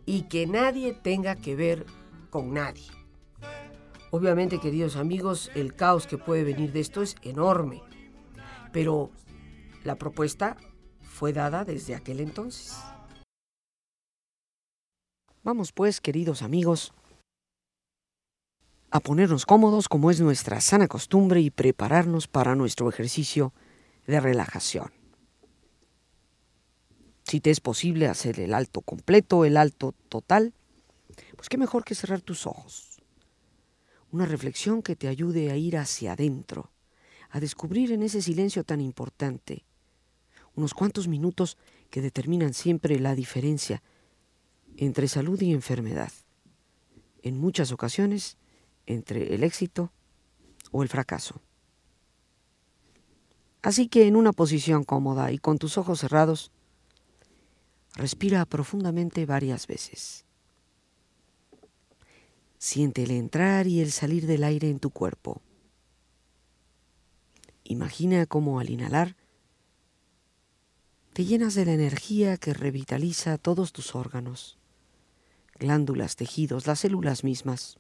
y 0.05 0.24
que 0.24 0.48
nadie 0.48 0.93
tenga 0.93 1.38
que 1.38 1.55
ver 1.55 1.86
con 2.29 2.53
nadie. 2.53 2.88
Obviamente, 4.12 4.60
queridos 4.60 4.98
amigos, 4.98 5.50
el 5.55 5.74
caos 5.74 6.05
que 6.05 6.17
puede 6.17 6.43
venir 6.43 6.74
de 6.74 6.82
esto 6.82 7.01
es 7.01 7.15
enorme, 7.22 7.82
pero 8.74 9.12
la 9.86 9.96
propuesta 9.96 10.58
fue 11.00 11.32
dada 11.32 11.63
desde 11.63 11.96
aquel 11.96 12.20
entonces. 12.20 12.75
Vamos 15.41 15.72
pues, 15.72 16.01
queridos 16.01 16.41
amigos, 16.41 16.93
a 18.91 19.00
ponernos 19.00 19.46
cómodos 19.46 19.88
como 19.88 20.12
es 20.12 20.20
nuestra 20.20 20.60
sana 20.60 20.89
costumbre 20.89 21.39
y 21.39 21.50
prepararnos 21.50 22.27
para 22.27 22.55
nuestro 22.55 22.89
ejercicio 22.89 23.53
de 24.05 24.20
relajación. 24.20 25.02
Si 27.33 27.41
te 27.41 27.49
es 27.49 27.61
posible 27.61 28.05
hacer 28.05 28.39
el 28.39 28.53
alto 28.53 28.81
completo, 28.81 29.43
el 29.43 29.57
alto 29.57 29.95
total, 30.07 30.53
pues 31.35 31.49
qué 31.49 31.57
mejor 31.57 31.83
que 31.83 31.95
cerrar 31.95 32.21
tus 32.21 32.45
ojos 32.45 33.01
una 34.11 34.27
reflexión 34.27 34.83
que 34.83 34.95
te 34.95 35.07
ayude 35.07 35.49
a 35.49 35.57
ir 35.57 35.75
hacia 35.75 36.13
adentro, 36.13 36.69
a 37.31 37.39
descubrir 37.39 37.91
en 37.91 38.03
ese 38.03 38.21
silencio 38.21 38.63
tan 38.63 38.81
importante 38.81 39.65
unos 40.53 40.75
cuantos 40.75 41.07
minutos 41.07 41.57
que 41.89 42.03
determinan 42.03 42.53
siempre 42.53 43.00
la 43.00 43.15
diferencia 43.15 43.81
entre 44.77 45.07
salud 45.07 45.41
y 45.41 45.53
enfermedad, 45.53 46.11
en 47.24 47.39
muchas 47.39 47.72
ocasiones 47.72 48.37
entre 48.85 49.33
el 49.33 49.43
éxito 49.43 49.91
o 50.69 50.83
el 50.83 50.89
fracaso. 50.89 51.41
Así 53.63 53.87
que 53.87 54.05
en 54.05 54.17
una 54.17 54.33
posición 54.33 54.83
cómoda 54.83 55.31
y 55.31 55.39
con 55.39 55.57
tus 55.57 55.79
ojos 55.79 56.01
cerrados, 56.01 56.51
respira 57.96 58.46
profundamente 58.46 59.25
varias 59.25 59.68
veces. 59.68 60.25
Siente 62.58 63.03
el 63.03 63.12
entrar 63.12 63.68
y 63.68 63.82
el 63.82 63.92
salir 63.92 64.25
del 64.25 64.44
aire 64.44 64.70
en 64.70 64.79
tu 64.79 64.90
cuerpo. 64.90 65.42
Imagina 67.64 68.25
cómo 68.25 68.60
al 68.60 68.70
inhalar 68.70 69.16
te 71.14 71.25
llenas 71.25 71.53
de 71.53 71.66
la 71.66 71.74
energía 71.74 72.38
que 72.38 72.53
revitaliza 72.53 73.38
todos 73.38 73.72
tus 73.72 73.94
órganos, 73.94 74.58
glándulas, 75.60 76.16
tejidos, 76.16 76.66
las 76.66 76.79
células 76.79 77.24
mismas. 77.24 77.77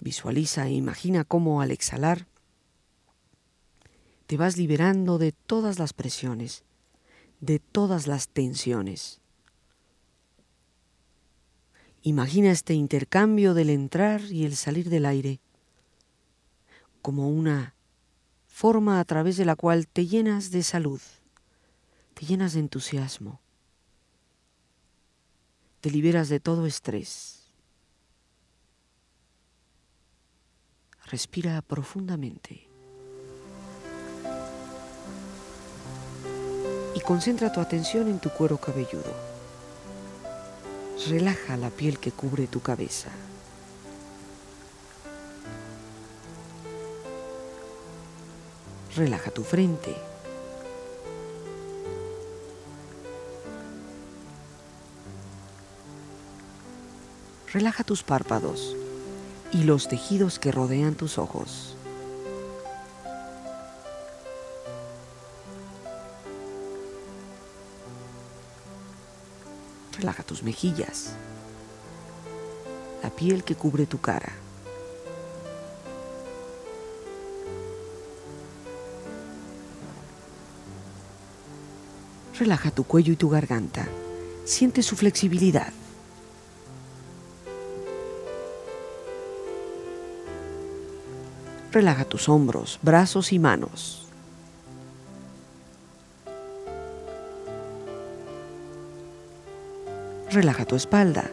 Visualiza 0.00 0.66
e 0.68 0.72
imagina 0.72 1.24
cómo 1.24 1.60
al 1.60 1.70
exhalar 1.70 2.26
te 4.26 4.36
vas 4.36 4.56
liberando 4.56 5.18
de 5.18 5.32
todas 5.32 5.78
las 5.78 5.92
presiones, 5.92 6.64
de 7.40 7.58
todas 7.58 8.06
las 8.06 8.28
tensiones. 8.28 9.20
Imagina 12.02 12.50
este 12.50 12.74
intercambio 12.74 13.54
del 13.54 13.70
entrar 13.70 14.20
y 14.22 14.44
el 14.44 14.56
salir 14.56 14.90
del 14.90 15.06
aire 15.06 15.40
como 17.02 17.28
una 17.28 17.74
forma 18.46 19.00
a 19.00 19.04
través 19.04 19.36
de 19.36 19.44
la 19.44 19.56
cual 19.56 19.86
te 19.88 20.06
llenas 20.06 20.50
de 20.50 20.62
salud, 20.62 21.00
te 22.14 22.24
llenas 22.24 22.54
de 22.54 22.60
entusiasmo, 22.60 23.40
te 25.80 25.90
liberas 25.90 26.28
de 26.28 26.40
todo 26.40 26.66
estrés. 26.66 27.52
Respira 31.06 31.60
profundamente 31.60 32.73
concentra 37.04 37.52
tu 37.52 37.60
atención 37.60 38.08
en 38.08 38.18
tu 38.18 38.30
cuero 38.30 38.58
cabelludo 38.58 39.34
relaja 41.08 41.56
la 41.56 41.70
piel 41.70 41.98
que 41.98 42.12
cubre 42.12 42.46
tu 42.46 42.60
cabeza. 42.60 43.10
Relaja 48.96 49.30
tu 49.30 49.42
frente. 49.42 49.94
Relaja 57.52 57.84
tus 57.84 58.02
párpados 58.02 58.76
y 59.52 59.62
los 59.64 59.88
tejidos 59.88 60.38
que 60.38 60.50
rodean 60.50 60.94
tus 60.94 61.18
ojos. 61.18 61.76
Relaja 70.04 70.22
tus 70.22 70.42
mejillas, 70.42 71.14
la 73.02 73.08
piel 73.08 73.42
que 73.42 73.54
cubre 73.54 73.86
tu 73.86 74.02
cara. 74.02 74.34
Relaja 82.38 82.70
tu 82.70 82.84
cuello 82.84 83.14
y 83.14 83.16
tu 83.16 83.30
garganta. 83.30 83.88
Siente 84.44 84.82
su 84.82 84.94
flexibilidad. 84.94 85.72
Relaja 91.72 92.04
tus 92.04 92.28
hombros, 92.28 92.78
brazos 92.82 93.32
y 93.32 93.38
manos. 93.38 94.03
Relaja 100.34 100.64
tu 100.64 100.74
espalda. 100.74 101.30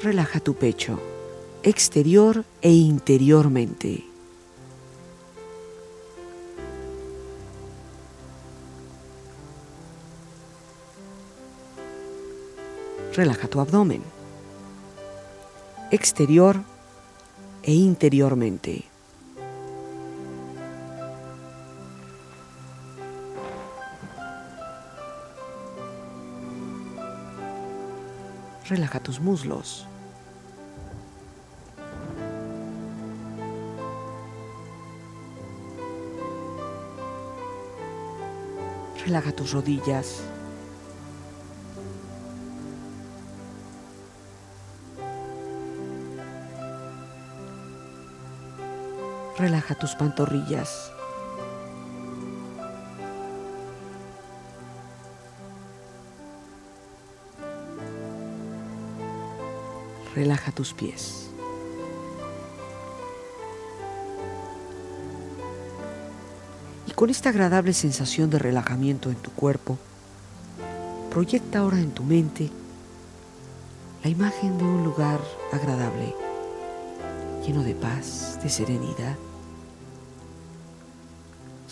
Relaja 0.00 0.40
tu 0.40 0.54
pecho, 0.54 0.98
exterior 1.62 2.42
e 2.62 2.70
interiormente. 2.72 4.02
Relaja 13.12 13.46
tu 13.48 13.60
abdomen, 13.60 14.02
exterior 15.90 16.56
e 17.62 17.74
interiormente. 17.74 18.93
Relaja 28.68 28.98
tus 28.98 29.20
muslos. 29.20 29.86
Relaja 39.04 39.32
tus 39.36 39.52
rodillas. 39.52 40.22
Relaja 49.36 49.74
tus 49.74 49.94
pantorrillas. 49.94 50.93
Relaja 60.14 60.52
tus 60.52 60.72
pies. 60.72 61.28
Y 66.86 66.92
con 66.92 67.10
esta 67.10 67.30
agradable 67.30 67.72
sensación 67.72 68.30
de 68.30 68.38
relajamiento 68.38 69.10
en 69.10 69.16
tu 69.16 69.32
cuerpo, 69.32 69.76
proyecta 71.10 71.60
ahora 71.60 71.78
en 71.78 71.90
tu 71.90 72.04
mente 72.04 72.50
la 74.04 74.10
imagen 74.10 74.58
de 74.58 74.64
un 74.64 74.84
lugar 74.84 75.20
agradable, 75.52 76.14
lleno 77.44 77.62
de 77.62 77.74
paz, 77.74 78.38
de 78.42 78.50
serenidad, 78.50 79.16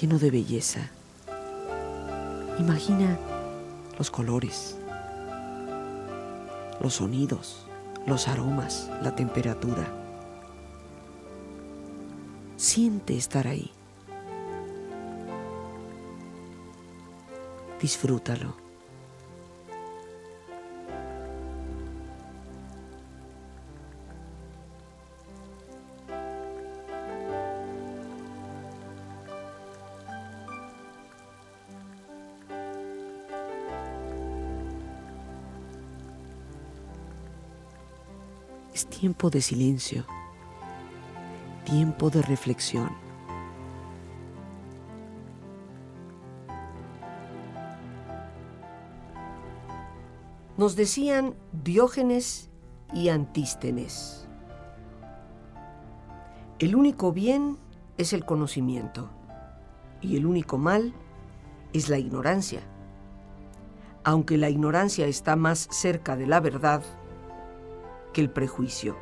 lleno 0.00 0.18
de 0.18 0.31
belleza. 0.31 0.81
Imagina 2.59 3.18
los 3.98 4.11
colores, 4.11 4.76
los 6.81 6.94
sonidos, 6.94 7.66
los 8.06 8.28
aromas, 8.28 8.90
la 9.02 9.14
temperatura. 9.14 9.86
Siente 12.56 13.16
estar 13.16 13.46
ahí. 13.46 13.70
Disfrútalo. 17.80 18.62
Tiempo 38.88 39.30
de 39.30 39.40
silencio, 39.40 40.04
tiempo 41.64 42.10
de 42.10 42.22
reflexión. 42.22 42.90
Nos 50.56 50.76
decían 50.76 51.34
Diógenes 51.64 52.50
y 52.92 53.08
Antístenes. 53.08 54.28
El 56.58 56.76
único 56.76 57.12
bien 57.12 57.58
es 57.98 58.12
el 58.12 58.24
conocimiento 58.24 59.10
y 60.00 60.16
el 60.16 60.26
único 60.26 60.58
mal 60.58 60.92
es 61.72 61.88
la 61.88 61.98
ignorancia. 61.98 62.60
Aunque 64.04 64.36
la 64.36 64.50
ignorancia 64.50 65.06
está 65.06 65.36
más 65.36 65.68
cerca 65.70 66.16
de 66.16 66.26
la 66.26 66.40
verdad, 66.40 66.82
que 68.12 68.20
el 68.20 68.31
prejuicio. 68.31 68.96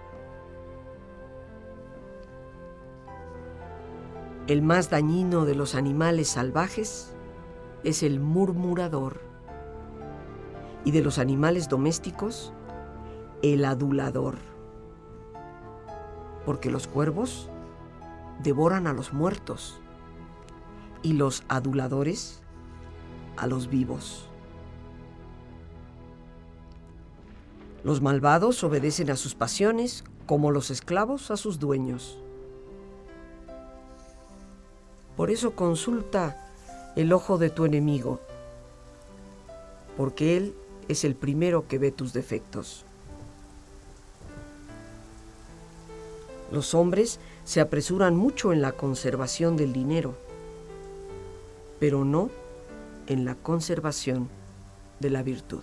El 4.46 4.62
más 4.62 4.90
dañino 4.90 5.44
de 5.44 5.54
los 5.54 5.74
animales 5.74 6.28
salvajes 6.28 7.14
es 7.84 8.02
el 8.02 8.20
murmurador 8.20 9.20
y 10.84 10.90
de 10.90 11.02
los 11.02 11.18
animales 11.18 11.68
domésticos 11.68 12.52
el 13.42 13.64
adulador, 13.64 14.38
porque 16.44 16.70
los 16.70 16.86
cuervos 16.86 17.48
devoran 18.42 18.86
a 18.86 18.92
los 18.92 19.12
muertos 19.12 19.80
y 21.02 21.12
los 21.14 21.44
aduladores 21.48 22.42
a 23.36 23.46
los 23.46 23.68
vivos. 23.68 24.29
Los 27.82 28.02
malvados 28.02 28.62
obedecen 28.62 29.10
a 29.10 29.16
sus 29.16 29.34
pasiones 29.34 30.04
como 30.26 30.50
los 30.50 30.70
esclavos 30.70 31.30
a 31.30 31.36
sus 31.36 31.58
dueños. 31.58 32.18
Por 35.16 35.30
eso 35.30 35.52
consulta 35.52 36.50
el 36.96 37.12
ojo 37.12 37.38
de 37.38 37.50
tu 37.50 37.64
enemigo, 37.64 38.20
porque 39.96 40.36
él 40.36 40.54
es 40.88 41.04
el 41.04 41.14
primero 41.14 41.68
que 41.68 41.78
ve 41.78 41.90
tus 41.90 42.12
defectos. 42.12 42.84
Los 46.50 46.74
hombres 46.74 47.20
se 47.44 47.60
apresuran 47.60 48.16
mucho 48.16 48.52
en 48.52 48.60
la 48.60 48.72
conservación 48.72 49.56
del 49.56 49.72
dinero, 49.72 50.14
pero 51.78 52.04
no 52.04 52.30
en 53.06 53.24
la 53.24 53.36
conservación 53.36 54.28
de 54.98 55.10
la 55.10 55.22
virtud. 55.22 55.62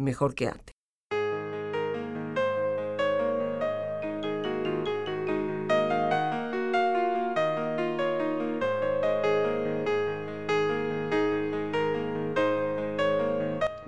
mejor 0.00 0.34
que 0.34 0.48
antes. 0.48 0.74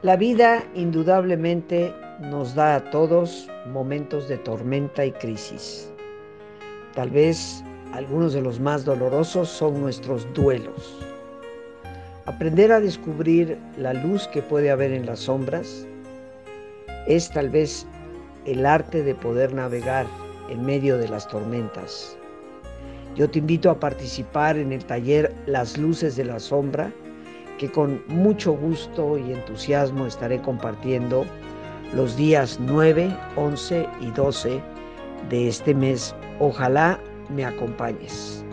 La 0.03 0.17
vida 0.17 0.65
indudablemente 0.75 1.95
nos 2.21 2.57
da 2.57 2.75
a 2.75 2.91
todos 2.91 3.49
momentos 3.69 4.29
de 4.29 4.37
tormenta 4.39 5.07
y 5.07 5.13
crisis. 5.13 5.89
Tal 6.95 7.11
vez 7.11 7.63
algunos 7.93 8.33
de 8.33 8.43
los 8.43 8.59
más 8.59 8.85
dolorosos 8.85 9.49
son 9.49 9.81
nuestros 9.81 10.27
duelos. 10.35 10.99
Aprender 12.27 12.73
a 12.73 12.81
descubrir 12.81 13.57
la 13.77 13.95
luz 13.95 14.27
que 14.29 14.43
puede 14.43 14.73
haber 14.73 14.91
en 14.91 15.07
las 15.07 15.21
sombras 15.21 15.87
es 17.07 17.31
tal 17.31 17.51
vez 17.51 17.87
el 18.45 18.67
arte 18.67 19.03
de 19.03 19.15
poder 19.15 19.53
navegar 19.53 20.07
en 20.49 20.65
medio 20.65 20.99
de 20.99 21.09
las 21.09 21.29
tormentas. 21.29 22.17
Yo 23.15 23.29
te 23.29 23.39
invito 23.39 23.71
a 23.71 23.79
participar 23.79 24.57
en 24.57 24.73
el 24.73 24.85
taller 24.85 25.35
Las 25.47 25.77
Luces 25.77 26.17
de 26.17 26.25
la 26.25 26.41
Sombra, 26.41 26.93
que 27.59 27.71
con 27.71 28.03
mucho 28.09 28.53
gusto 28.55 29.19
y 29.19 29.33
entusiasmo 29.33 30.07
estaré 30.07 30.41
compartiendo 30.41 31.25
los 31.95 32.17
días 32.17 32.59
9, 32.61 33.15
11 33.37 33.87
y 34.01 34.11
12 34.13 34.61
de 35.29 35.49
este 35.49 35.75
mes. 35.75 36.15
Ojalá 36.41 36.99
me 37.29 37.45
acompañes. 37.45 38.45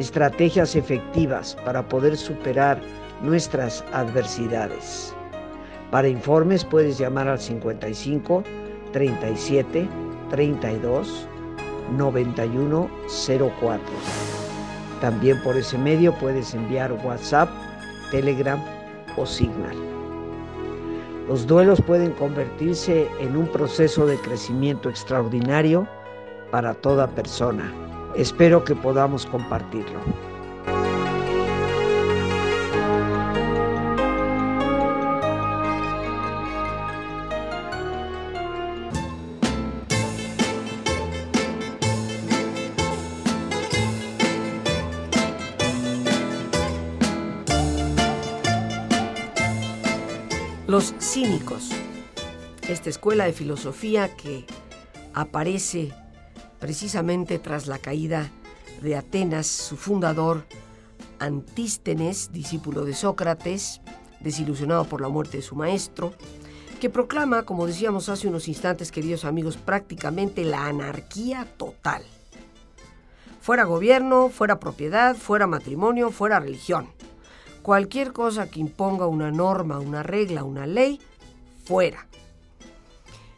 Estrategias 0.00 0.74
efectivas 0.74 1.56
para 1.64 1.86
poder 1.88 2.16
superar 2.16 2.80
nuestras 3.22 3.84
adversidades. 3.92 5.14
Para 5.90 6.08
informes 6.08 6.64
puedes 6.64 6.98
llamar 6.98 7.26
al 7.28 7.40
55 7.40 8.44
37 8.92 9.88
32 10.30 11.26
91 11.96 12.90
04. 13.58 13.80
También 15.00 15.42
por 15.42 15.56
ese 15.56 15.76
medio 15.78 16.14
puedes 16.18 16.54
enviar 16.54 16.92
WhatsApp, 17.04 17.48
Telegram 18.10 18.62
o 19.16 19.26
Signal. 19.26 19.76
Los 21.26 21.46
duelos 21.46 21.80
pueden 21.80 22.12
convertirse 22.12 23.08
en 23.20 23.36
un 23.36 23.46
proceso 23.48 24.06
de 24.06 24.16
crecimiento 24.18 24.90
extraordinario 24.90 25.88
para 26.50 26.74
toda 26.74 27.08
persona. 27.08 27.72
Espero 28.16 28.64
que 28.64 28.74
podamos 28.74 29.26
compartirlo. 29.26 30.29
Los 50.80 50.94
cínicos, 50.98 51.68
esta 52.66 52.88
escuela 52.88 53.26
de 53.26 53.34
filosofía 53.34 54.16
que 54.16 54.46
aparece 55.12 55.92
precisamente 56.58 57.38
tras 57.38 57.66
la 57.66 57.76
caída 57.76 58.30
de 58.80 58.96
Atenas, 58.96 59.46
su 59.46 59.76
fundador, 59.76 60.46
Antístenes, 61.18 62.32
discípulo 62.32 62.86
de 62.86 62.94
Sócrates, 62.94 63.82
desilusionado 64.20 64.84
por 64.84 65.02
la 65.02 65.08
muerte 65.08 65.36
de 65.36 65.42
su 65.42 65.54
maestro, 65.54 66.14
que 66.80 66.88
proclama, 66.88 67.42
como 67.42 67.66
decíamos 67.66 68.08
hace 68.08 68.26
unos 68.26 68.48
instantes, 68.48 68.90
queridos 68.90 69.26
amigos, 69.26 69.58
prácticamente 69.58 70.44
la 70.44 70.64
anarquía 70.64 71.46
total. 71.58 72.04
Fuera 73.42 73.64
gobierno, 73.64 74.30
fuera 74.30 74.58
propiedad, 74.58 75.14
fuera 75.14 75.46
matrimonio, 75.46 76.10
fuera 76.10 76.40
religión. 76.40 76.88
Cualquier 77.62 78.12
cosa 78.12 78.50
que 78.50 78.60
imponga 78.60 79.06
una 79.06 79.30
norma, 79.30 79.78
una 79.78 80.02
regla, 80.02 80.44
una 80.44 80.66
ley, 80.66 81.00
fuera. 81.64 82.06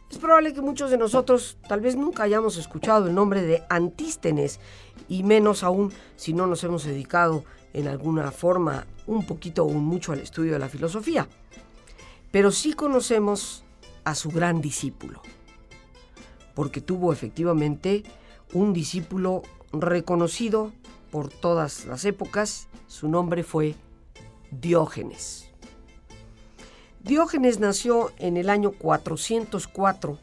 Es 0.09 0.17
probable 0.17 0.53
que 0.53 0.61
muchos 0.61 0.91
de 0.91 0.97
nosotros 0.97 1.57
tal 1.67 1.81
vez 1.81 1.95
nunca 1.95 2.23
hayamos 2.23 2.57
escuchado 2.57 3.07
el 3.07 3.15
nombre 3.15 3.41
de 3.41 3.63
Antístenes, 3.69 4.59
y 5.09 5.23
menos 5.23 5.63
aún 5.63 5.91
si 6.15 6.33
no 6.33 6.47
nos 6.47 6.63
hemos 6.63 6.85
dedicado 6.85 7.43
en 7.73 7.87
alguna 7.87 8.31
forma 8.31 8.85
un 9.07 9.25
poquito 9.25 9.65
o 9.65 9.69
mucho 9.73 10.11
al 10.11 10.19
estudio 10.19 10.53
de 10.53 10.59
la 10.59 10.69
filosofía. 10.69 11.27
Pero 12.31 12.51
sí 12.51 12.73
conocemos 12.73 13.63
a 14.03 14.15
su 14.15 14.29
gran 14.29 14.61
discípulo, 14.61 15.21
porque 16.53 16.79
tuvo 16.79 17.11
efectivamente 17.11 18.03
un 18.53 18.73
discípulo 18.73 19.41
reconocido 19.71 20.71
por 21.11 21.29
todas 21.29 21.85
las 21.85 22.05
épocas, 22.05 22.67
su 22.87 23.07
nombre 23.07 23.43
fue 23.43 23.75
Diógenes. 24.61 25.49
Diógenes 27.01 27.59
nació 27.59 28.11
en 28.17 28.37
el 28.37 28.49
año 28.49 28.71
404 28.71 30.19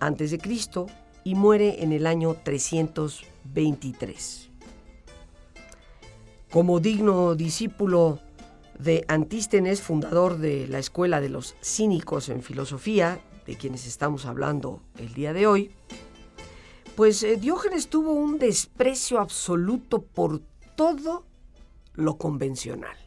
a.C. 0.00 0.38
y 1.22 1.34
muere 1.34 1.82
en 1.82 1.92
el 1.92 2.06
año 2.06 2.36
323. 2.42 4.50
Como 6.50 6.80
digno 6.80 7.34
discípulo 7.34 8.18
de 8.78 9.04
Antístenes, 9.08 9.80
fundador 9.80 10.38
de 10.38 10.66
la 10.66 10.78
Escuela 10.78 11.20
de 11.20 11.28
los 11.28 11.54
Cínicos 11.62 12.28
en 12.28 12.42
Filosofía, 12.42 13.20
de 13.46 13.56
quienes 13.56 13.86
estamos 13.86 14.26
hablando 14.26 14.82
el 14.98 15.14
día 15.14 15.32
de 15.32 15.46
hoy, 15.46 15.70
pues 16.96 17.22
eh, 17.22 17.36
Diógenes 17.36 17.88
tuvo 17.88 18.12
un 18.12 18.38
desprecio 18.38 19.20
absoluto 19.20 20.02
por 20.02 20.40
todo 20.76 21.24
lo 21.94 22.18
convencional 22.18 23.03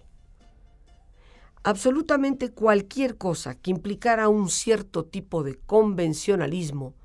absolutamente 1.68 2.54
cualquier 2.54 3.18
cosa 3.18 3.56
que 3.56 3.72
implicara 3.72 4.30
un 4.30 4.50
cierto 4.50 5.04
tipo 5.04 5.44
de 5.44 5.58
convencionalismo 5.58 6.96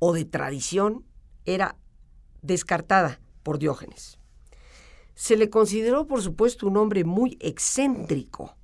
o 0.00 0.12
de 0.12 0.26
tradición 0.26 1.06
era 1.46 1.78
descartada 2.42 3.22
por 3.42 3.58
Diógenes. 3.58 4.18
Se 5.14 5.34
le 5.34 5.48
consideró, 5.48 6.06
por 6.06 6.20
supuesto, 6.20 6.66
un 6.66 6.76
hombre 6.76 7.04
muy 7.04 7.38
excéntrico. 7.40 8.54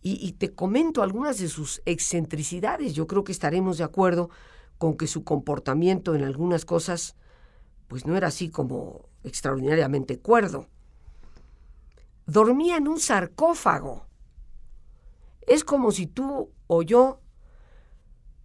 Y, 0.00 0.32
te 0.32 0.54
comento 0.54 1.02
algunas 1.02 1.38
de 1.38 1.48
sus 1.48 1.82
excentricidades. 1.84 2.94
Yo 2.94 3.06
creo 3.06 3.22
que 3.22 3.32
estaremos 3.32 3.76
de 3.76 3.84
acuerdo 3.84 4.30
con 4.78 4.96
que 4.96 5.08
su 5.08 5.24
comportamiento 5.24 6.14
en 6.14 6.24
algunas 6.24 6.64
cosas 6.64 7.16
pues 7.86 8.06
no 8.06 8.16
era 8.16 8.28
así 8.28 8.48
como 8.48 9.10
extraordinariamente 9.24 10.18
cuerdo. 10.20 10.68
Dormía 12.26 12.76
en 12.76 12.88
un 12.88 12.98
sarcófago 12.98 14.06
es 15.46 15.64
como 15.64 15.92
si 15.92 16.06
tú 16.06 16.50
o 16.66 16.82
yo 16.82 17.20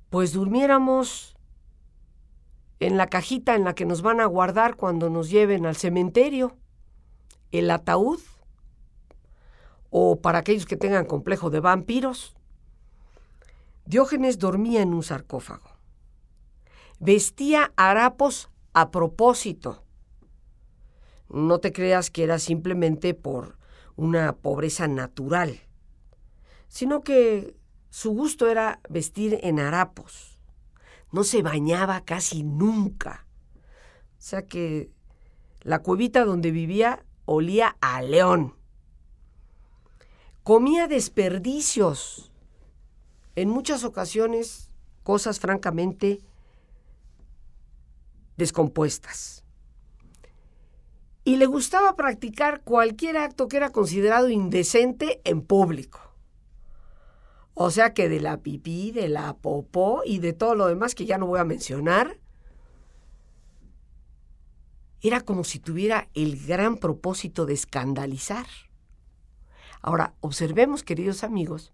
pues 0.09 0.33
durmiéramos 0.33 1.35
en 2.79 2.97
la 2.97 3.07
cajita 3.07 3.55
en 3.55 3.63
la 3.63 3.73
que 3.73 3.85
nos 3.85 4.01
van 4.01 4.21
a 4.21 4.25
guardar 4.25 4.75
cuando 4.75 5.09
nos 5.09 5.29
lleven 5.29 5.65
al 5.65 5.75
cementerio, 5.75 6.57
el 7.51 7.69
ataúd, 7.69 8.19
o 9.89 10.19
para 10.19 10.39
aquellos 10.39 10.65
que 10.65 10.77
tengan 10.77 11.05
complejo 11.05 11.49
de 11.49 11.59
vampiros. 11.59 12.35
Diógenes 13.85 14.39
dormía 14.39 14.81
en 14.81 14.93
un 14.93 15.03
sarcófago. 15.03 15.69
Vestía 16.99 17.71
harapos 17.75 18.49
a 18.73 18.89
propósito. 18.89 19.83
No 21.29 21.59
te 21.59 21.71
creas 21.71 22.09
que 22.09 22.23
era 22.23 22.39
simplemente 22.39 23.13
por 23.13 23.60
una 23.95 24.33
pobreza 24.37 24.87
natural 24.87 25.61
sino 26.71 27.03
que 27.03 27.53
su 27.89 28.11
gusto 28.11 28.49
era 28.49 28.79
vestir 28.87 29.39
en 29.43 29.59
harapos. 29.59 30.39
No 31.11 31.25
se 31.25 31.41
bañaba 31.41 32.05
casi 32.05 32.43
nunca. 32.43 33.27
O 34.17 34.21
sea 34.21 34.43
que 34.47 34.89
la 35.63 35.79
cuevita 35.79 36.23
donde 36.23 36.51
vivía 36.51 37.03
olía 37.25 37.75
a 37.81 38.01
león. 38.01 38.55
Comía 40.43 40.87
desperdicios. 40.87 42.31
En 43.35 43.49
muchas 43.49 43.83
ocasiones 43.83 44.71
cosas 45.03 45.41
francamente 45.41 46.21
descompuestas. 48.37 49.40
Y 51.23 51.37
le 51.37 51.45
gustaba 51.45 51.95
practicar 51.95 52.61
cualquier 52.61 53.17
acto 53.17 53.47
que 53.47 53.57
era 53.57 53.71
considerado 53.71 54.29
indecente 54.29 55.21
en 55.23 55.41
público. 55.41 55.99
O 57.53 57.69
sea 57.69 57.93
que 57.93 58.09
de 58.09 58.19
la 58.19 58.37
pipí, 58.37 58.91
de 58.91 59.07
la 59.07 59.35
popó 59.35 60.01
y 60.05 60.19
de 60.19 60.33
todo 60.33 60.55
lo 60.55 60.67
demás 60.67 60.95
que 60.95 61.05
ya 61.05 61.17
no 61.17 61.27
voy 61.27 61.39
a 61.39 61.45
mencionar, 61.45 62.19
era 65.01 65.21
como 65.21 65.43
si 65.43 65.59
tuviera 65.59 66.09
el 66.13 66.43
gran 66.45 66.77
propósito 66.77 67.45
de 67.45 67.53
escandalizar. 67.53 68.45
Ahora, 69.81 70.13
observemos, 70.21 70.83
queridos 70.83 71.23
amigos, 71.23 71.73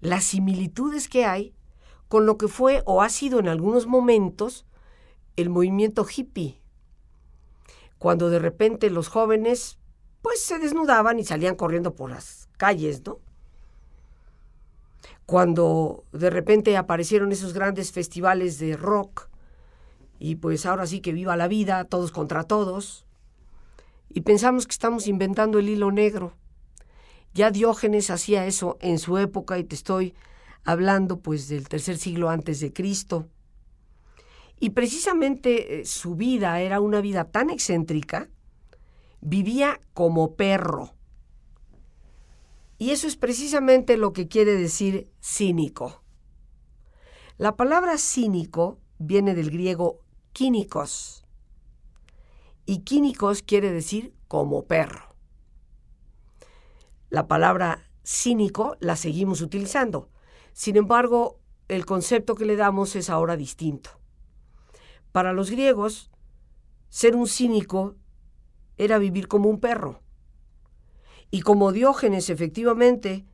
las 0.00 0.24
similitudes 0.24 1.08
que 1.08 1.24
hay 1.24 1.54
con 2.08 2.26
lo 2.26 2.36
que 2.36 2.48
fue 2.48 2.82
o 2.84 3.02
ha 3.02 3.08
sido 3.08 3.38
en 3.38 3.48
algunos 3.48 3.86
momentos 3.86 4.66
el 5.36 5.50
movimiento 5.50 6.04
hippie, 6.04 6.57
cuando 7.98 8.30
de 8.30 8.38
repente 8.38 8.90
los 8.90 9.08
jóvenes 9.08 9.78
pues 10.22 10.42
se 10.42 10.58
desnudaban 10.58 11.18
y 11.18 11.24
salían 11.24 11.54
corriendo 11.54 11.94
por 11.94 12.10
las 12.10 12.48
calles, 12.56 13.04
¿no? 13.04 13.18
cuando 15.28 16.04
de 16.12 16.30
repente 16.30 16.78
aparecieron 16.78 17.32
esos 17.32 17.52
grandes 17.52 17.92
festivales 17.92 18.58
de 18.58 18.78
rock 18.78 19.28
y 20.18 20.36
pues 20.36 20.64
ahora 20.64 20.86
sí 20.86 21.00
que 21.00 21.12
viva 21.12 21.36
la 21.36 21.48
vida, 21.48 21.84
todos 21.84 22.12
contra 22.12 22.44
todos, 22.44 23.04
y 24.08 24.22
pensamos 24.22 24.66
que 24.66 24.72
estamos 24.72 25.06
inventando 25.06 25.58
el 25.58 25.68
hilo 25.68 25.92
negro. 25.92 26.32
Ya 27.34 27.50
Diógenes 27.50 28.08
hacía 28.08 28.46
eso 28.46 28.78
en 28.80 28.98
su 28.98 29.18
época 29.18 29.58
y 29.58 29.64
te 29.64 29.74
estoy 29.74 30.14
hablando 30.64 31.20
pues 31.20 31.48
del 31.48 31.68
tercer 31.68 31.98
siglo 31.98 32.30
antes 32.30 32.60
de 32.60 32.72
Cristo. 32.72 33.26
Y 34.60 34.70
precisamente 34.70 35.80
eh, 35.80 35.84
su 35.84 36.16
vida 36.16 36.60
era 36.60 36.80
una 36.80 37.00
vida 37.00 37.24
tan 37.24 37.50
excéntrica, 37.50 38.28
vivía 39.20 39.80
como 39.94 40.34
perro. 40.34 40.94
Y 42.78 42.90
eso 42.90 43.06
es 43.06 43.16
precisamente 43.16 43.96
lo 43.96 44.12
que 44.12 44.28
quiere 44.28 44.52
decir 44.52 45.10
cínico. 45.20 46.02
La 47.36 47.56
palabra 47.56 47.98
cínico 47.98 48.80
viene 48.98 49.34
del 49.34 49.50
griego 49.50 50.00
quínicos. 50.32 51.24
Y 52.66 52.80
quínicos 52.80 53.42
quiere 53.42 53.72
decir 53.72 54.14
como 54.28 54.66
perro. 54.66 55.14
La 57.10 57.26
palabra 57.26 57.88
cínico 58.04 58.76
la 58.80 58.96
seguimos 58.96 59.40
utilizando. 59.40 60.10
Sin 60.52 60.76
embargo, 60.76 61.40
el 61.68 61.86
concepto 61.86 62.34
que 62.34 62.44
le 62.44 62.56
damos 62.56 62.96
es 62.96 63.08
ahora 63.08 63.36
distinto. 63.36 63.97
Para 65.12 65.32
los 65.32 65.50
griegos, 65.50 66.10
ser 66.88 67.16
un 67.16 67.26
cínico 67.26 67.96
era 68.76 68.98
vivir 68.98 69.28
como 69.28 69.48
un 69.48 69.60
perro. 69.60 70.00
Y 71.30 71.42
como 71.42 71.72
Diógenes 71.72 72.30
efectivamente 72.30 73.26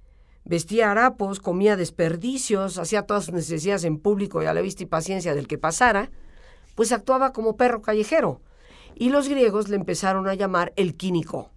vestía 0.44 0.90
harapos, 0.90 1.40
comía 1.40 1.76
desperdicios, 1.76 2.78
hacía 2.78 3.06
todas 3.06 3.26
sus 3.26 3.34
necesidades 3.34 3.84
en 3.84 3.98
público 3.98 4.42
y 4.42 4.46
a 4.46 4.54
la 4.54 4.60
vista 4.60 4.82
y 4.82 4.86
paciencia 4.86 5.34
del 5.34 5.46
que 5.46 5.58
pasara, 5.58 6.10
pues 6.74 6.92
actuaba 6.92 7.32
como 7.32 7.56
perro 7.56 7.82
callejero. 7.82 8.40
Y 8.94 9.10
los 9.10 9.28
griegos 9.28 9.68
le 9.68 9.76
empezaron 9.76 10.28
a 10.28 10.34
llamar 10.34 10.72
el 10.76 10.96
quínico, 10.96 11.50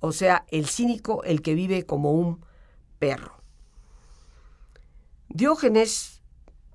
o 0.00 0.12
sea, 0.12 0.44
el 0.50 0.66
cínico, 0.66 1.22
el 1.24 1.40
que 1.40 1.54
vive 1.54 1.84
como 1.84 2.12
un 2.12 2.44
perro. 2.98 3.34
Diógenes, 5.28 6.13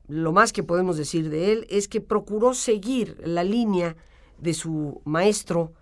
lo 0.10 0.32
más 0.32 0.52
que 0.52 0.64
podemos 0.64 0.98
decir 0.98 1.30
de 1.30 1.52
él 1.52 1.68
es 1.70 1.88
que 1.88 2.02
procuró 2.02 2.56
seguir 2.56 3.22
la 3.24 3.44
línea 3.44 3.96
de 4.40 4.56
su 4.56 5.02
maestro 5.06 5.74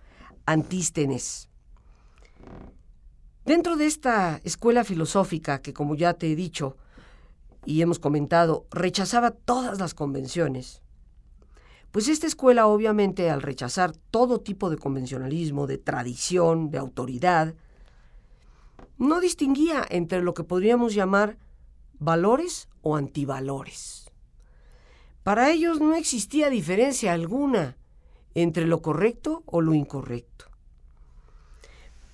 Antístenes. 0.44 1.48
Dentro 3.46 3.76
de 3.76 3.86
esta 3.86 4.40
escuela 4.44 4.84
filosófica 4.84 5.62
que, 5.62 5.72
como 5.72 5.94
ya 5.94 6.12
te 6.12 6.30
he 6.30 6.36
dicho 6.36 6.76
y 7.64 7.80
hemos 7.80 7.98
comentado, 7.98 8.66
rechazaba 8.70 9.30
todas 9.30 9.78
las 9.78 9.94
convenciones, 9.94 10.82
pues 11.90 12.08
esta 12.08 12.26
escuela 12.26 12.66
obviamente 12.66 13.30
al 13.30 13.40
rechazar 13.40 13.92
todo 14.10 14.40
tipo 14.40 14.68
de 14.68 14.76
convencionalismo, 14.76 15.66
de 15.66 15.78
tradición, 15.78 16.70
de 16.70 16.76
autoridad, 16.76 17.54
no 18.98 19.20
distinguía 19.20 19.86
entre 19.88 20.20
lo 20.20 20.34
que 20.34 20.44
podríamos 20.44 20.92
llamar 20.92 21.38
valores 21.98 22.68
o 22.82 22.96
antivalores. 22.96 24.07
Para 25.28 25.50
ellos 25.50 25.78
no 25.78 25.94
existía 25.94 26.48
diferencia 26.48 27.12
alguna 27.12 27.76
entre 28.32 28.66
lo 28.66 28.80
correcto 28.80 29.42
o 29.44 29.60
lo 29.60 29.74
incorrecto. 29.74 30.46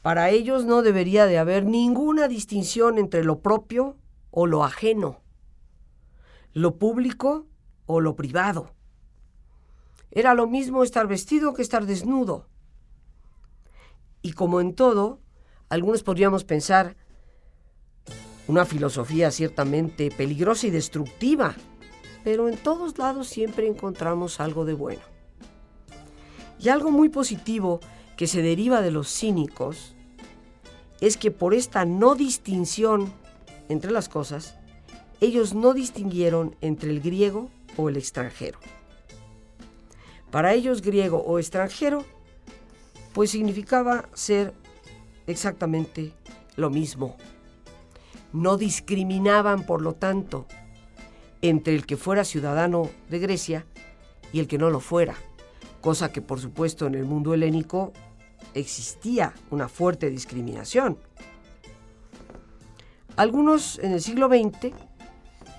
Para 0.03 0.31
ellos 0.31 0.65
no 0.65 0.83
debería 0.83 1.27
de 1.27 1.39
haber 1.39 1.65
ninguna 1.65 2.27
distinción 2.27 2.99
entre 2.99 3.23
lo 3.23 3.39
propio 3.39 3.97
o 4.33 4.49
lo 4.49 4.65
ajeno, 4.65 5.21
lo 6.55 6.75
público 6.77 7.47
o 7.87 8.01
lo 8.01 8.17
privado. 8.17 8.75
Era 10.11 10.35
lo 10.35 10.49
mismo 10.49 10.83
estar 10.83 11.07
vestido 11.07 11.55
que 11.55 11.63
estar 11.63 11.87
desnudo. 11.87 12.49
Y 14.23 14.33
como 14.33 14.61
en 14.61 14.75
todo, 14.75 15.21
algunos 15.69 16.03
podríamos 16.03 16.43
pensar 16.43 16.97
una 18.49 18.65
filosofía 18.65 19.31
ciertamente 19.31 20.11
peligrosa 20.11 20.67
y 20.67 20.71
destructiva, 20.71 21.55
pero 22.25 22.49
en 22.49 22.57
todos 22.57 22.99
lados 22.99 23.29
siempre 23.29 23.69
encontramos 23.69 24.41
algo 24.41 24.65
de 24.65 24.73
bueno. 24.73 25.03
Y 26.59 26.71
algo 26.71 26.91
muy 26.91 27.11
positivo 27.11 27.81
que 28.17 28.27
se 28.27 28.41
deriva 28.41 28.81
de 28.81 28.91
los 28.91 29.09
cínicos 29.09 29.95
es 31.01 31.19
que 31.19 31.31
por 31.31 31.53
esta 31.53 31.85
no 31.85 32.15
distinción 32.15 33.13
entre 33.69 33.91
las 33.91 34.09
cosas, 34.09 34.57
ellos 35.21 35.55
no 35.55 35.75
distinguieron 35.75 36.57
entre 36.63 36.91
el 36.91 37.01
griego 37.01 37.51
o 37.77 37.91
el 37.91 37.97
extranjero. 37.97 38.59
Para 40.31 40.55
ellos 40.55 40.81
griego 40.81 41.19
o 41.19 41.39
extranjero, 41.39 42.05
pues 43.13 43.31
significaba 43.31 44.09
ser 44.15 44.55
exactamente 45.27 46.13
lo 46.57 46.71
mismo. 46.71 47.17
No 48.33 48.57
discriminaban, 48.57 49.65
por 49.65 49.83
lo 49.83 49.95
tanto, 49.95 50.47
entre 51.49 51.75
el 51.75 51.85
que 51.85 51.99
fuera 51.99 52.25
ciudadano 52.25 52.89
de 53.11 53.19
Grecia 53.19 53.67
y 54.33 54.41
el 54.41 54.49
que 54.49 54.57
no 54.57 54.71
lo 54.71 54.81
fuera, 54.81 55.15
cosa 55.83 56.11
que 56.11 56.23
por 56.23 56.41
supuesto 56.41 56.87
en 56.87 56.95
el 56.95 57.05
mundo 57.05 57.35
helénico 57.35 57.93
existía 58.55 59.35
una 59.51 59.69
fuerte 59.69 60.09
discriminación. 60.09 60.97
Algunos 63.17 63.79
en 63.81 63.93
el 63.93 64.01
siglo 64.01 64.29
XX 64.29 64.73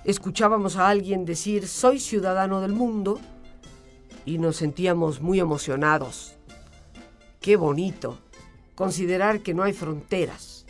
escuchábamos 0.04 0.76
a 0.76 0.88
alguien 0.88 1.24
decir 1.24 1.68
soy 1.68 2.00
ciudadano 2.00 2.60
del 2.60 2.72
mundo 2.72 3.20
y 4.24 4.38
nos 4.38 4.56
sentíamos 4.56 5.20
muy 5.20 5.38
emocionados. 5.38 6.34
Qué 7.40 7.54
bonito 7.54 8.18
considerar 8.74 9.40
que 9.40 9.54
no 9.54 9.62
hay 9.62 9.72
fronteras. 9.72 10.66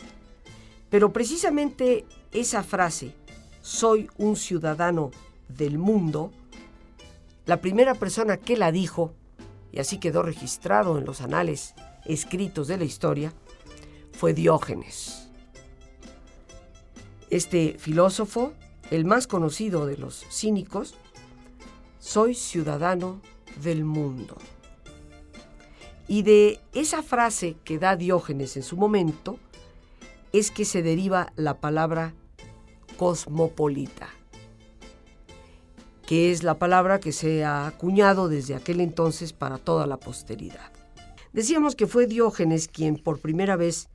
Pero 0.91 1.11
precisamente 1.11 2.05
esa 2.31 2.61
frase, 2.61 3.15
soy 3.67 4.09
un 4.17 4.37
ciudadano 4.37 5.11
del 5.49 5.77
mundo, 5.77 6.31
la 7.45 7.59
primera 7.59 7.95
persona 7.95 8.37
que 8.37 8.55
la 8.55 8.71
dijo, 8.71 9.13
y 9.73 9.79
así 9.79 9.97
quedó 9.97 10.23
registrado 10.23 10.97
en 10.97 11.03
los 11.03 11.19
anales 11.19 11.75
escritos 12.05 12.69
de 12.69 12.77
la 12.77 12.85
historia, 12.85 13.33
fue 14.13 14.33
Diógenes. 14.33 15.27
Este 17.29 17.75
filósofo, 17.77 18.53
el 18.89 19.03
más 19.03 19.27
conocido 19.27 19.85
de 19.85 19.97
los 19.97 20.25
cínicos, 20.31 20.95
soy 21.99 22.35
ciudadano 22.35 23.19
del 23.61 23.83
mundo. 23.83 24.37
Y 26.07 26.21
de 26.21 26.61
esa 26.71 27.03
frase 27.03 27.57
que 27.65 27.79
da 27.79 27.97
Diógenes 27.97 28.55
en 28.55 28.63
su 28.63 28.77
momento 28.77 29.37
es 30.31 30.51
que 30.51 30.63
se 30.63 30.81
deriva 30.81 31.33
la 31.35 31.59
palabra 31.59 32.13
cosmopolita, 32.95 34.09
que 36.05 36.31
es 36.31 36.43
la 36.43 36.57
palabra 36.57 36.99
que 36.99 37.11
se 37.11 37.43
ha 37.43 37.67
acuñado 37.67 38.29
desde 38.29 38.55
aquel 38.55 38.81
entonces 38.81 39.33
para 39.33 39.57
toda 39.57 39.87
la 39.87 39.97
posteridad. 39.97 40.71
Decíamos 41.33 41.75
que 41.75 41.87
fue 41.87 42.07
Diógenes 42.07 42.67
quien 42.67 42.95
por 42.97 43.19
primera 43.19 43.55
vez 43.55 43.89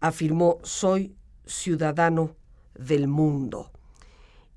afirmó 0.00 0.58
soy 0.62 1.16
ciudadano 1.44 2.36
del 2.74 3.08
mundo. 3.08 3.72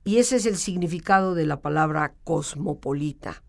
Y 0.03 0.17
ese 0.17 0.37
es 0.37 0.45
el 0.45 0.57
significado 0.57 1.35
de 1.35 1.45
la 1.45 1.61
palabra 1.61 2.13
cosmopolita. 2.23 3.43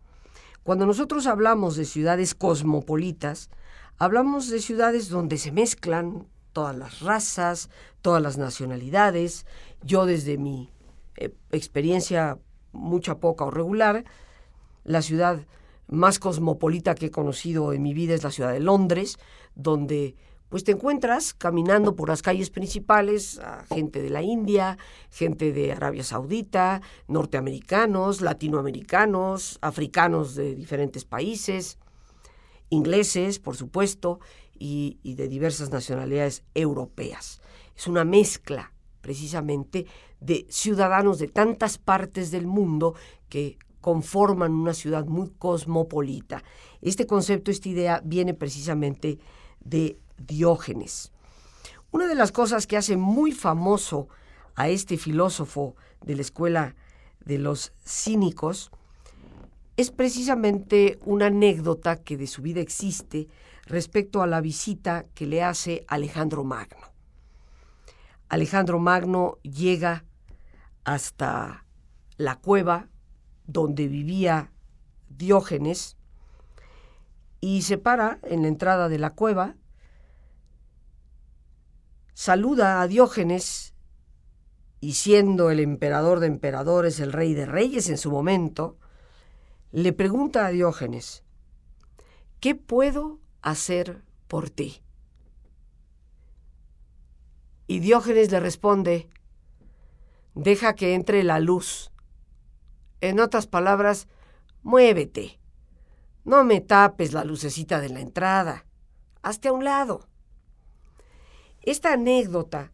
Cuando 0.63 0.87
nosotros 0.87 1.27
hablamos 1.27 1.77
de 1.77 1.85
ciudades 1.85 2.35
cosmopolitas, 2.35 3.51
hablamos 3.99 4.49
de 4.51 4.61
ciudades 4.61 5.09
donde 5.09 5.39
se 5.39 5.53
mezclan 5.53 6.27
todas 6.53 6.77
las 6.77 7.01
razas, 7.01 7.71
todas 8.03 8.23
las 8.23 8.39
nacionalidades. 8.39 9.47
Yo 9.83 10.07
desde 10.07 10.39
mi 10.39 10.71
eh, 11.17 11.35
experiencia 11.51 12.39
mucha, 12.73 13.19
poca 13.19 13.45
o 13.45 13.51
regular, 13.51 14.05
la 14.85 15.03
ciudad 15.03 15.47
más 15.89 16.19
cosmopolita 16.19 16.95
que 16.95 17.07
he 17.07 17.11
conocido 17.11 17.73
en 17.73 17.83
mi 17.83 17.95
vida 17.95 18.15
es 18.15 18.23
la 18.23 18.31
ciudad 18.31 18.53
de 18.53 18.61
Londres, 18.61 19.19
donde 19.55 20.15
pues 20.49 20.65
te 20.65 20.73
encuentras 20.73 21.33
caminando 21.33 21.95
por 21.95 22.09
las 22.09 22.23
calles 22.23 22.51
principales 22.51 23.39
a 23.39 23.65
gente 23.73 24.03
de 24.03 24.11
la 24.11 24.23
India, 24.23 24.79
gente 25.09 25.53
de 25.53 25.73
Arabia 25.73 26.03
Saudita, 26.03 26.83
norteamericanos, 27.07 28.21
latinoamericanos, 28.21 29.59
africanos 29.63 30.35
de 30.35 30.57
diferentes 30.57 31.05
países, 31.05 31.79
ingleses, 32.69 33.39
por 33.39 33.57
supuesto, 33.57 34.19
y, 34.61 35.15
de 35.15 35.27
diversas 35.27 35.71
nacionalidades 35.71 36.45
europeas. 36.55 37.41
Es 37.77 37.89
una 37.89 38.05
mezcla, 38.05 38.73
precisamente, 39.01 39.87
de 40.21 40.47
ciudadanos 40.51 41.19
de 41.19 41.29
tantas 41.29 41.79
partes 41.79 42.31
del 42.31 42.47
mundo 42.47 42.95
que 43.31 43.59
conforman 43.81 44.53
una 44.53 44.75
ciudad 44.75 45.07
muy 45.07 45.31
cosmopolita. 45.31 46.45
Este 46.83 47.07
concepto, 47.07 47.51
esta 47.51 47.71
idea, 47.71 48.03
viene 48.05 48.35
precisamente 48.35 49.19
de 49.61 49.99
Diógenes. 50.19 51.13
Una 51.91 52.07
de 52.07 52.15
las 52.15 52.31
cosas 52.31 52.67
que 52.67 52.77
hace 52.77 52.99
muy 52.99 53.33
famoso 53.33 54.09
a 54.55 54.69
este 54.69 54.99
filósofo 54.99 55.75
de 56.05 56.17
la 56.17 56.21
escuela 56.21 56.77
de 57.25 57.39
los 57.39 57.73
cínicos 57.83 58.71
es 59.79 59.91
precisamente 59.91 60.99
una 61.07 61.27
anécdota 61.27 61.97
que 61.97 62.19
de 62.19 62.27
su 62.27 62.43
vida 62.43 62.61
existe 62.61 63.29
respecto 63.71 64.21
a 64.21 64.27
la 64.27 64.41
visita 64.41 65.07
que 65.15 65.27
le 65.27 65.43
hace 65.43 65.85
Alejandro 65.87 66.43
Magno. 66.43 66.93
Alejandro 68.29 68.81
Magno 68.81 69.39
llega 69.43 70.05
hasta 70.85 71.65
la 72.17 72.37
cueva 72.37 72.89
donde 73.47 73.87
vivía 73.87 74.53
Diógenes 75.09 75.97
y 77.41 77.63
se 77.63 77.79
para 77.79 78.19
en 78.25 78.43
la 78.43 78.49
entrada 78.49 78.89
de 78.89 78.99
la 78.99 79.11
cueva 79.11 79.57
saluda 82.13 82.83
a 82.83 82.89
Diógenes 82.89 83.75
y 84.81 84.95
siendo 84.95 85.51
el 85.51 85.61
emperador 85.61 86.19
de 86.19 86.27
emperadores, 86.27 86.99
el 86.99 87.13
rey 87.13 87.35
de 87.35 87.47
reyes 87.47 87.89
en 87.89 87.99
su 87.99 88.11
momento, 88.11 88.79
le 89.71 89.93
pregunta 89.93 90.47
a 90.47 90.51
Diógenes, 90.51 91.23
¿qué 92.41 92.55
puedo 92.55 93.20
hacer 93.43 94.03
por 94.29 94.51
ti? 94.51 94.83
Y 97.67 97.79
Diógenes 97.79 98.31
le 98.33 98.41
responde, 98.41 99.09
deja 100.35 100.75
que 100.75 100.95
entre 100.95 101.23
la 101.23 101.39
luz. 101.39 101.93
En 103.01 103.21
otras 103.21 103.47
palabras, 103.47 104.09
muévete. 104.63 105.39
No 106.25 106.45
me 106.45 106.61
tapes 106.61 107.13
la 107.13 107.25
lucecita 107.25 107.81
de 107.81 107.89
la 107.89 108.01
entrada. 108.01 108.67
Hazte 109.23 109.49
a 109.49 109.53
un 109.53 109.65
lado. 109.65 110.09
Esta 111.63 111.93
anécdota, 111.93 112.73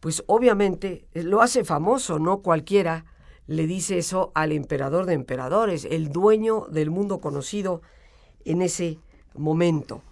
pues 0.00 0.22
obviamente 0.26 1.08
eh, 1.12 1.22
lo 1.22 1.42
hace 1.42 1.64
famoso, 1.64 2.18
¿no? 2.18 2.42
Cualquiera 2.42 3.06
le 3.46 3.66
dice 3.66 3.98
eso 3.98 4.30
al 4.34 4.52
emperador 4.52 5.06
de 5.06 5.14
emperadores, 5.14 5.84
el 5.84 6.10
dueño 6.10 6.66
del 6.70 6.90
mundo 6.90 7.20
conocido 7.20 7.82
en 8.44 8.62
ese 8.62 9.00
momento. 9.34 10.02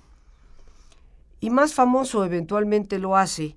Y 1.40 1.50
más 1.50 1.74
famoso 1.74 2.24
eventualmente 2.24 2.98
lo 2.98 3.16
hace 3.16 3.56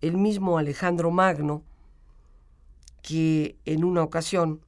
el 0.00 0.16
mismo 0.16 0.58
Alejandro 0.58 1.10
Magno, 1.10 1.62
que 3.02 3.58
en 3.64 3.84
una 3.84 4.02
ocasión 4.02 4.64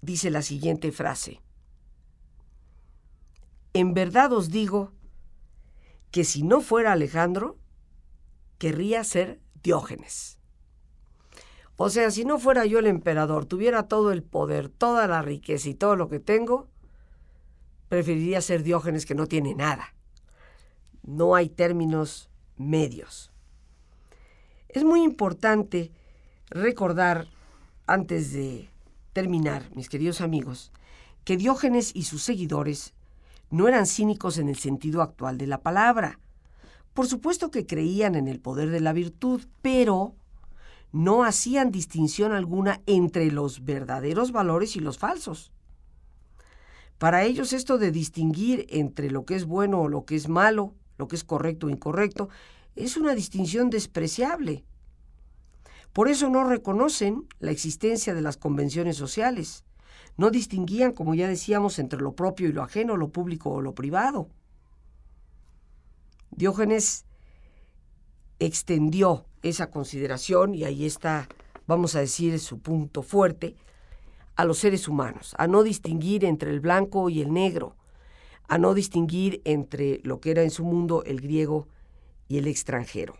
dice 0.00 0.30
la 0.30 0.42
siguiente 0.42 0.92
frase. 0.92 1.40
En 3.74 3.94
verdad 3.94 4.32
os 4.32 4.50
digo 4.50 4.92
que 6.10 6.24
si 6.24 6.42
no 6.42 6.60
fuera 6.60 6.92
Alejandro, 6.92 7.56
querría 8.58 9.04
ser 9.04 9.40
Diógenes. 9.62 10.38
O 11.76 11.88
sea, 11.88 12.10
si 12.10 12.24
no 12.24 12.38
fuera 12.38 12.66
yo 12.66 12.78
el 12.78 12.86
emperador, 12.86 13.46
tuviera 13.46 13.88
todo 13.88 14.12
el 14.12 14.22
poder, 14.22 14.68
toda 14.68 15.06
la 15.06 15.22
riqueza 15.22 15.68
y 15.68 15.74
todo 15.74 15.96
lo 15.96 16.08
que 16.08 16.20
tengo, 16.20 16.68
preferiría 17.92 18.40
ser 18.40 18.62
Diógenes 18.62 19.04
que 19.04 19.14
no 19.14 19.26
tiene 19.26 19.54
nada. 19.54 19.94
No 21.02 21.34
hay 21.34 21.50
términos 21.50 22.30
medios. 22.56 23.30
Es 24.70 24.82
muy 24.82 25.02
importante 25.02 25.92
recordar, 26.48 27.28
antes 27.86 28.32
de 28.32 28.70
terminar, 29.12 29.70
mis 29.74 29.90
queridos 29.90 30.22
amigos, 30.22 30.72
que 31.24 31.36
Diógenes 31.36 31.94
y 31.94 32.04
sus 32.04 32.22
seguidores 32.22 32.94
no 33.50 33.68
eran 33.68 33.84
cínicos 33.84 34.38
en 34.38 34.48
el 34.48 34.56
sentido 34.56 35.02
actual 35.02 35.36
de 35.36 35.48
la 35.48 35.60
palabra. 35.60 36.18
Por 36.94 37.06
supuesto 37.06 37.50
que 37.50 37.66
creían 37.66 38.14
en 38.14 38.26
el 38.26 38.40
poder 38.40 38.70
de 38.70 38.80
la 38.80 38.94
virtud, 38.94 39.42
pero 39.60 40.14
no 40.92 41.24
hacían 41.24 41.70
distinción 41.70 42.32
alguna 42.32 42.80
entre 42.86 43.30
los 43.30 43.66
verdaderos 43.66 44.32
valores 44.32 44.76
y 44.76 44.80
los 44.80 44.96
falsos. 44.96 45.52
Para 47.02 47.24
ellos 47.24 47.52
esto 47.52 47.78
de 47.78 47.90
distinguir 47.90 48.64
entre 48.68 49.10
lo 49.10 49.24
que 49.24 49.34
es 49.34 49.44
bueno 49.44 49.80
o 49.80 49.88
lo 49.88 50.04
que 50.04 50.14
es 50.14 50.28
malo, 50.28 50.72
lo 50.98 51.08
que 51.08 51.16
es 51.16 51.24
correcto 51.24 51.66
o 51.66 51.68
incorrecto, 51.68 52.28
es 52.76 52.96
una 52.96 53.12
distinción 53.16 53.70
despreciable. 53.70 54.64
Por 55.92 56.06
eso 56.06 56.28
no 56.28 56.44
reconocen 56.44 57.26
la 57.40 57.50
existencia 57.50 58.14
de 58.14 58.22
las 58.22 58.36
convenciones 58.36 58.98
sociales. 58.98 59.64
No 60.16 60.30
distinguían, 60.30 60.92
como 60.92 61.16
ya 61.16 61.26
decíamos, 61.26 61.80
entre 61.80 62.00
lo 62.00 62.12
propio 62.12 62.48
y 62.48 62.52
lo 62.52 62.62
ajeno, 62.62 62.96
lo 62.96 63.08
público 63.08 63.50
o 63.50 63.62
lo 63.62 63.74
privado. 63.74 64.28
Diógenes 66.30 67.04
extendió 68.38 69.26
esa 69.42 69.72
consideración, 69.72 70.54
y 70.54 70.62
ahí 70.62 70.86
está, 70.86 71.28
vamos 71.66 71.96
a 71.96 71.98
decir, 71.98 72.38
su 72.38 72.60
punto 72.60 73.02
fuerte, 73.02 73.56
a 74.36 74.44
los 74.44 74.58
seres 74.58 74.88
humanos, 74.88 75.34
a 75.38 75.46
no 75.46 75.62
distinguir 75.62 76.24
entre 76.24 76.50
el 76.50 76.60
blanco 76.60 77.10
y 77.10 77.20
el 77.20 77.32
negro, 77.32 77.76
a 78.48 78.58
no 78.58 78.74
distinguir 78.74 79.40
entre 79.44 80.00
lo 80.04 80.20
que 80.20 80.30
era 80.30 80.42
en 80.42 80.50
su 80.50 80.64
mundo 80.64 81.02
el 81.04 81.20
griego 81.20 81.68
y 82.28 82.38
el 82.38 82.46
extranjero. 82.46 83.14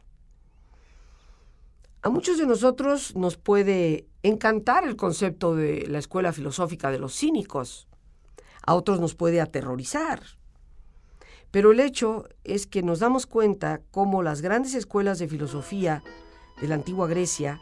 A 2.02 2.10
muchos 2.10 2.38
de 2.38 2.46
nosotros 2.46 3.14
nos 3.14 3.36
puede 3.36 4.06
encantar 4.22 4.84
el 4.84 4.96
concepto 4.96 5.54
de 5.54 5.86
la 5.86 5.98
escuela 5.98 6.32
filosófica 6.32 6.90
de 6.90 6.98
los 6.98 7.14
cínicos, 7.16 7.86
a 8.64 8.74
otros 8.74 9.00
nos 9.00 9.14
puede 9.14 9.40
aterrorizar. 9.40 10.22
Pero 11.50 11.72
el 11.72 11.80
hecho 11.80 12.24
es 12.44 12.66
que 12.66 12.82
nos 12.82 12.98
damos 12.98 13.26
cuenta 13.26 13.82
cómo 13.90 14.22
las 14.22 14.40
grandes 14.40 14.74
escuelas 14.74 15.18
de 15.18 15.28
filosofía 15.28 16.02
de 16.60 16.68
la 16.68 16.76
antigua 16.76 17.06
Grecia 17.06 17.60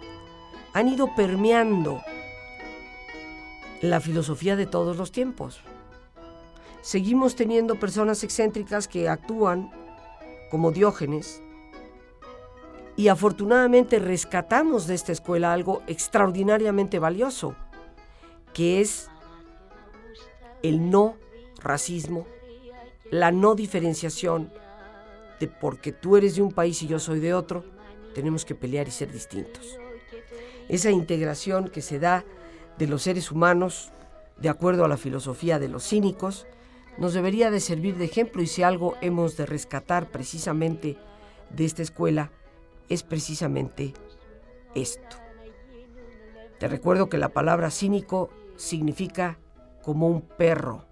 han 0.73 0.89
ido 0.89 1.15
permeando 1.17 2.01
la 3.81 4.01
filosofía 4.01 4.57
de 4.57 4.67
todos 4.67 4.97
los 4.97 5.13
tiempos. 5.13 5.61
Seguimos 6.83 7.37
teniendo 7.37 7.77
personas 7.77 8.25
excéntricas 8.25 8.89
que 8.89 9.09
actúan 9.09 9.71
como 10.51 10.73
Diógenes 10.73 11.43
y 12.97 13.09
afortunadamente 13.09 13.99
rescatamos 13.99 14.87
de 14.87 14.95
esta 14.95 15.13
escuela 15.13 15.53
algo 15.53 15.83
extraordinariamente 15.87 16.99
valioso, 16.99 17.55
que 18.53 18.81
es 18.81 19.09
el 20.63 20.91
no 20.91 21.17
racismo, 21.63 22.27
la 23.11 23.31
no 23.33 23.55
diferenciación 23.55 24.53
de 25.39 25.49
porque 25.49 25.93
tú 25.93 26.17
eres 26.17 26.37
de 26.37 26.43
un 26.43 26.53
país 26.53 26.83
y 26.83 26.87
yo 26.87 26.99
soy 26.99 27.21
de 27.21 27.33
otro, 27.33 27.65
tenemos 28.15 28.45
que 28.45 28.55
pelear 28.55 28.89
y 28.89 28.91
ser 28.91 29.11
distintos. 29.11 29.79
Esa 30.69 30.91
integración 30.91 31.69
que 31.69 31.83
se 31.83 31.99
da 31.99 32.25
de 32.81 32.89
los 32.89 33.03
seres 33.03 33.31
humanos, 33.31 33.91
de 34.39 34.49
acuerdo 34.49 34.87
a 34.87 34.89
la 34.89 34.97
filosofía 34.97 35.59
de 35.59 35.69
los 35.69 35.87
cínicos, 35.87 36.47
nos 36.97 37.13
debería 37.13 37.51
de 37.51 37.61
servir 37.61 37.97
de 37.97 38.07
ejemplo 38.07 38.41
y 38.41 38.47
si 38.47 38.63
algo 38.63 38.95
hemos 39.03 39.37
de 39.37 39.45
rescatar 39.45 40.11
precisamente 40.11 40.97
de 41.51 41.67
esta 41.67 41.83
escuela 41.83 42.31
es 42.89 43.03
precisamente 43.03 43.93
esto. 44.75 45.17
Te 46.59 46.69
recuerdo 46.69 47.11
que 47.11 47.19
la 47.19 47.29
palabra 47.29 47.71
cínico 47.71 48.31
significa 48.57 49.39
como 49.83 50.09
un 50.09 50.23
perro 50.23 50.87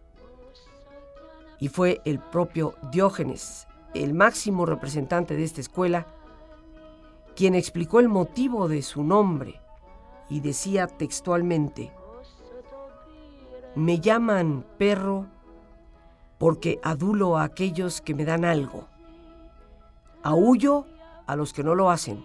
y 1.58 1.68
fue 1.68 2.02
el 2.04 2.18
propio 2.18 2.74
Diógenes, 2.92 3.66
el 3.94 4.12
máximo 4.12 4.66
representante 4.66 5.36
de 5.36 5.44
esta 5.44 5.62
escuela, 5.62 6.06
quien 7.34 7.54
explicó 7.54 7.98
el 7.98 8.08
motivo 8.08 8.68
de 8.68 8.82
su 8.82 9.02
nombre 9.02 9.62
y 10.28 10.40
decía 10.40 10.86
textualmente, 10.86 11.92
me 13.74 14.00
llaman 14.00 14.64
perro 14.78 15.26
porque 16.38 16.80
adulo 16.82 17.36
a 17.36 17.44
aquellos 17.44 18.00
que 18.00 18.14
me 18.14 18.24
dan 18.24 18.44
algo, 18.44 18.88
aullo 20.22 20.86
a 21.26 21.36
los 21.36 21.52
que 21.52 21.64
no 21.64 21.74
lo 21.74 21.90
hacen 21.90 22.24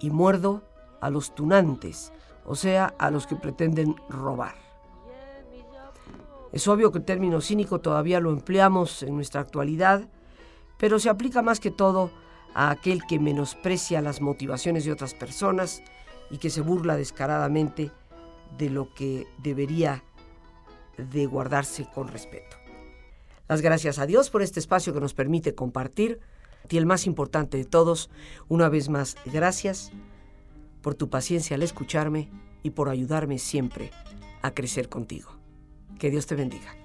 y 0.00 0.10
muerdo 0.10 0.62
a 1.00 1.10
los 1.10 1.34
tunantes, 1.34 2.12
o 2.44 2.54
sea, 2.54 2.94
a 2.98 3.10
los 3.10 3.26
que 3.26 3.36
pretenden 3.36 3.96
robar. 4.08 4.54
Es 6.52 6.68
obvio 6.68 6.92
que 6.92 6.98
el 6.98 7.04
término 7.04 7.40
cínico 7.40 7.80
todavía 7.80 8.20
lo 8.20 8.30
empleamos 8.30 9.02
en 9.02 9.14
nuestra 9.14 9.40
actualidad, 9.40 10.06
pero 10.78 10.98
se 10.98 11.08
aplica 11.08 11.40
más 11.40 11.60
que 11.60 11.70
todo 11.70 12.10
a 12.54 12.70
aquel 12.70 13.04
que 13.06 13.18
menosprecia 13.18 14.02
las 14.02 14.20
motivaciones 14.20 14.84
de 14.84 14.92
otras 14.92 15.14
personas 15.14 15.82
y 16.32 16.38
que 16.38 16.50
se 16.50 16.62
burla 16.62 16.96
descaradamente 16.96 17.92
de 18.58 18.70
lo 18.70 18.92
que 18.94 19.28
debería 19.38 20.02
de 20.96 21.26
guardarse 21.26 21.86
con 21.94 22.08
respeto. 22.08 22.56
Las 23.48 23.60
gracias 23.60 23.98
a 23.98 24.06
Dios 24.06 24.30
por 24.30 24.42
este 24.42 24.58
espacio 24.58 24.92
que 24.92 25.00
nos 25.00 25.14
permite 25.14 25.54
compartir. 25.54 26.20
Y 26.70 26.78
el 26.78 26.86
más 26.86 27.06
importante 27.06 27.58
de 27.58 27.64
todos, 27.64 28.08
una 28.48 28.68
vez 28.68 28.88
más, 28.88 29.16
gracias 29.26 29.90
por 30.80 30.94
tu 30.94 31.10
paciencia 31.10 31.56
al 31.56 31.62
escucharme 31.62 32.30
y 32.62 32.70
por 32.70 32.88
ayudarme 32.88 33.38
siempre 33.38 33.90
a 34.42 34.52
crecer 34.52 34.88
contigo. 34.88 35.36
Que 35.98 36.10
Dios 36.10 36.26
te 36.26 36.34
bendiga. 36.34 36.81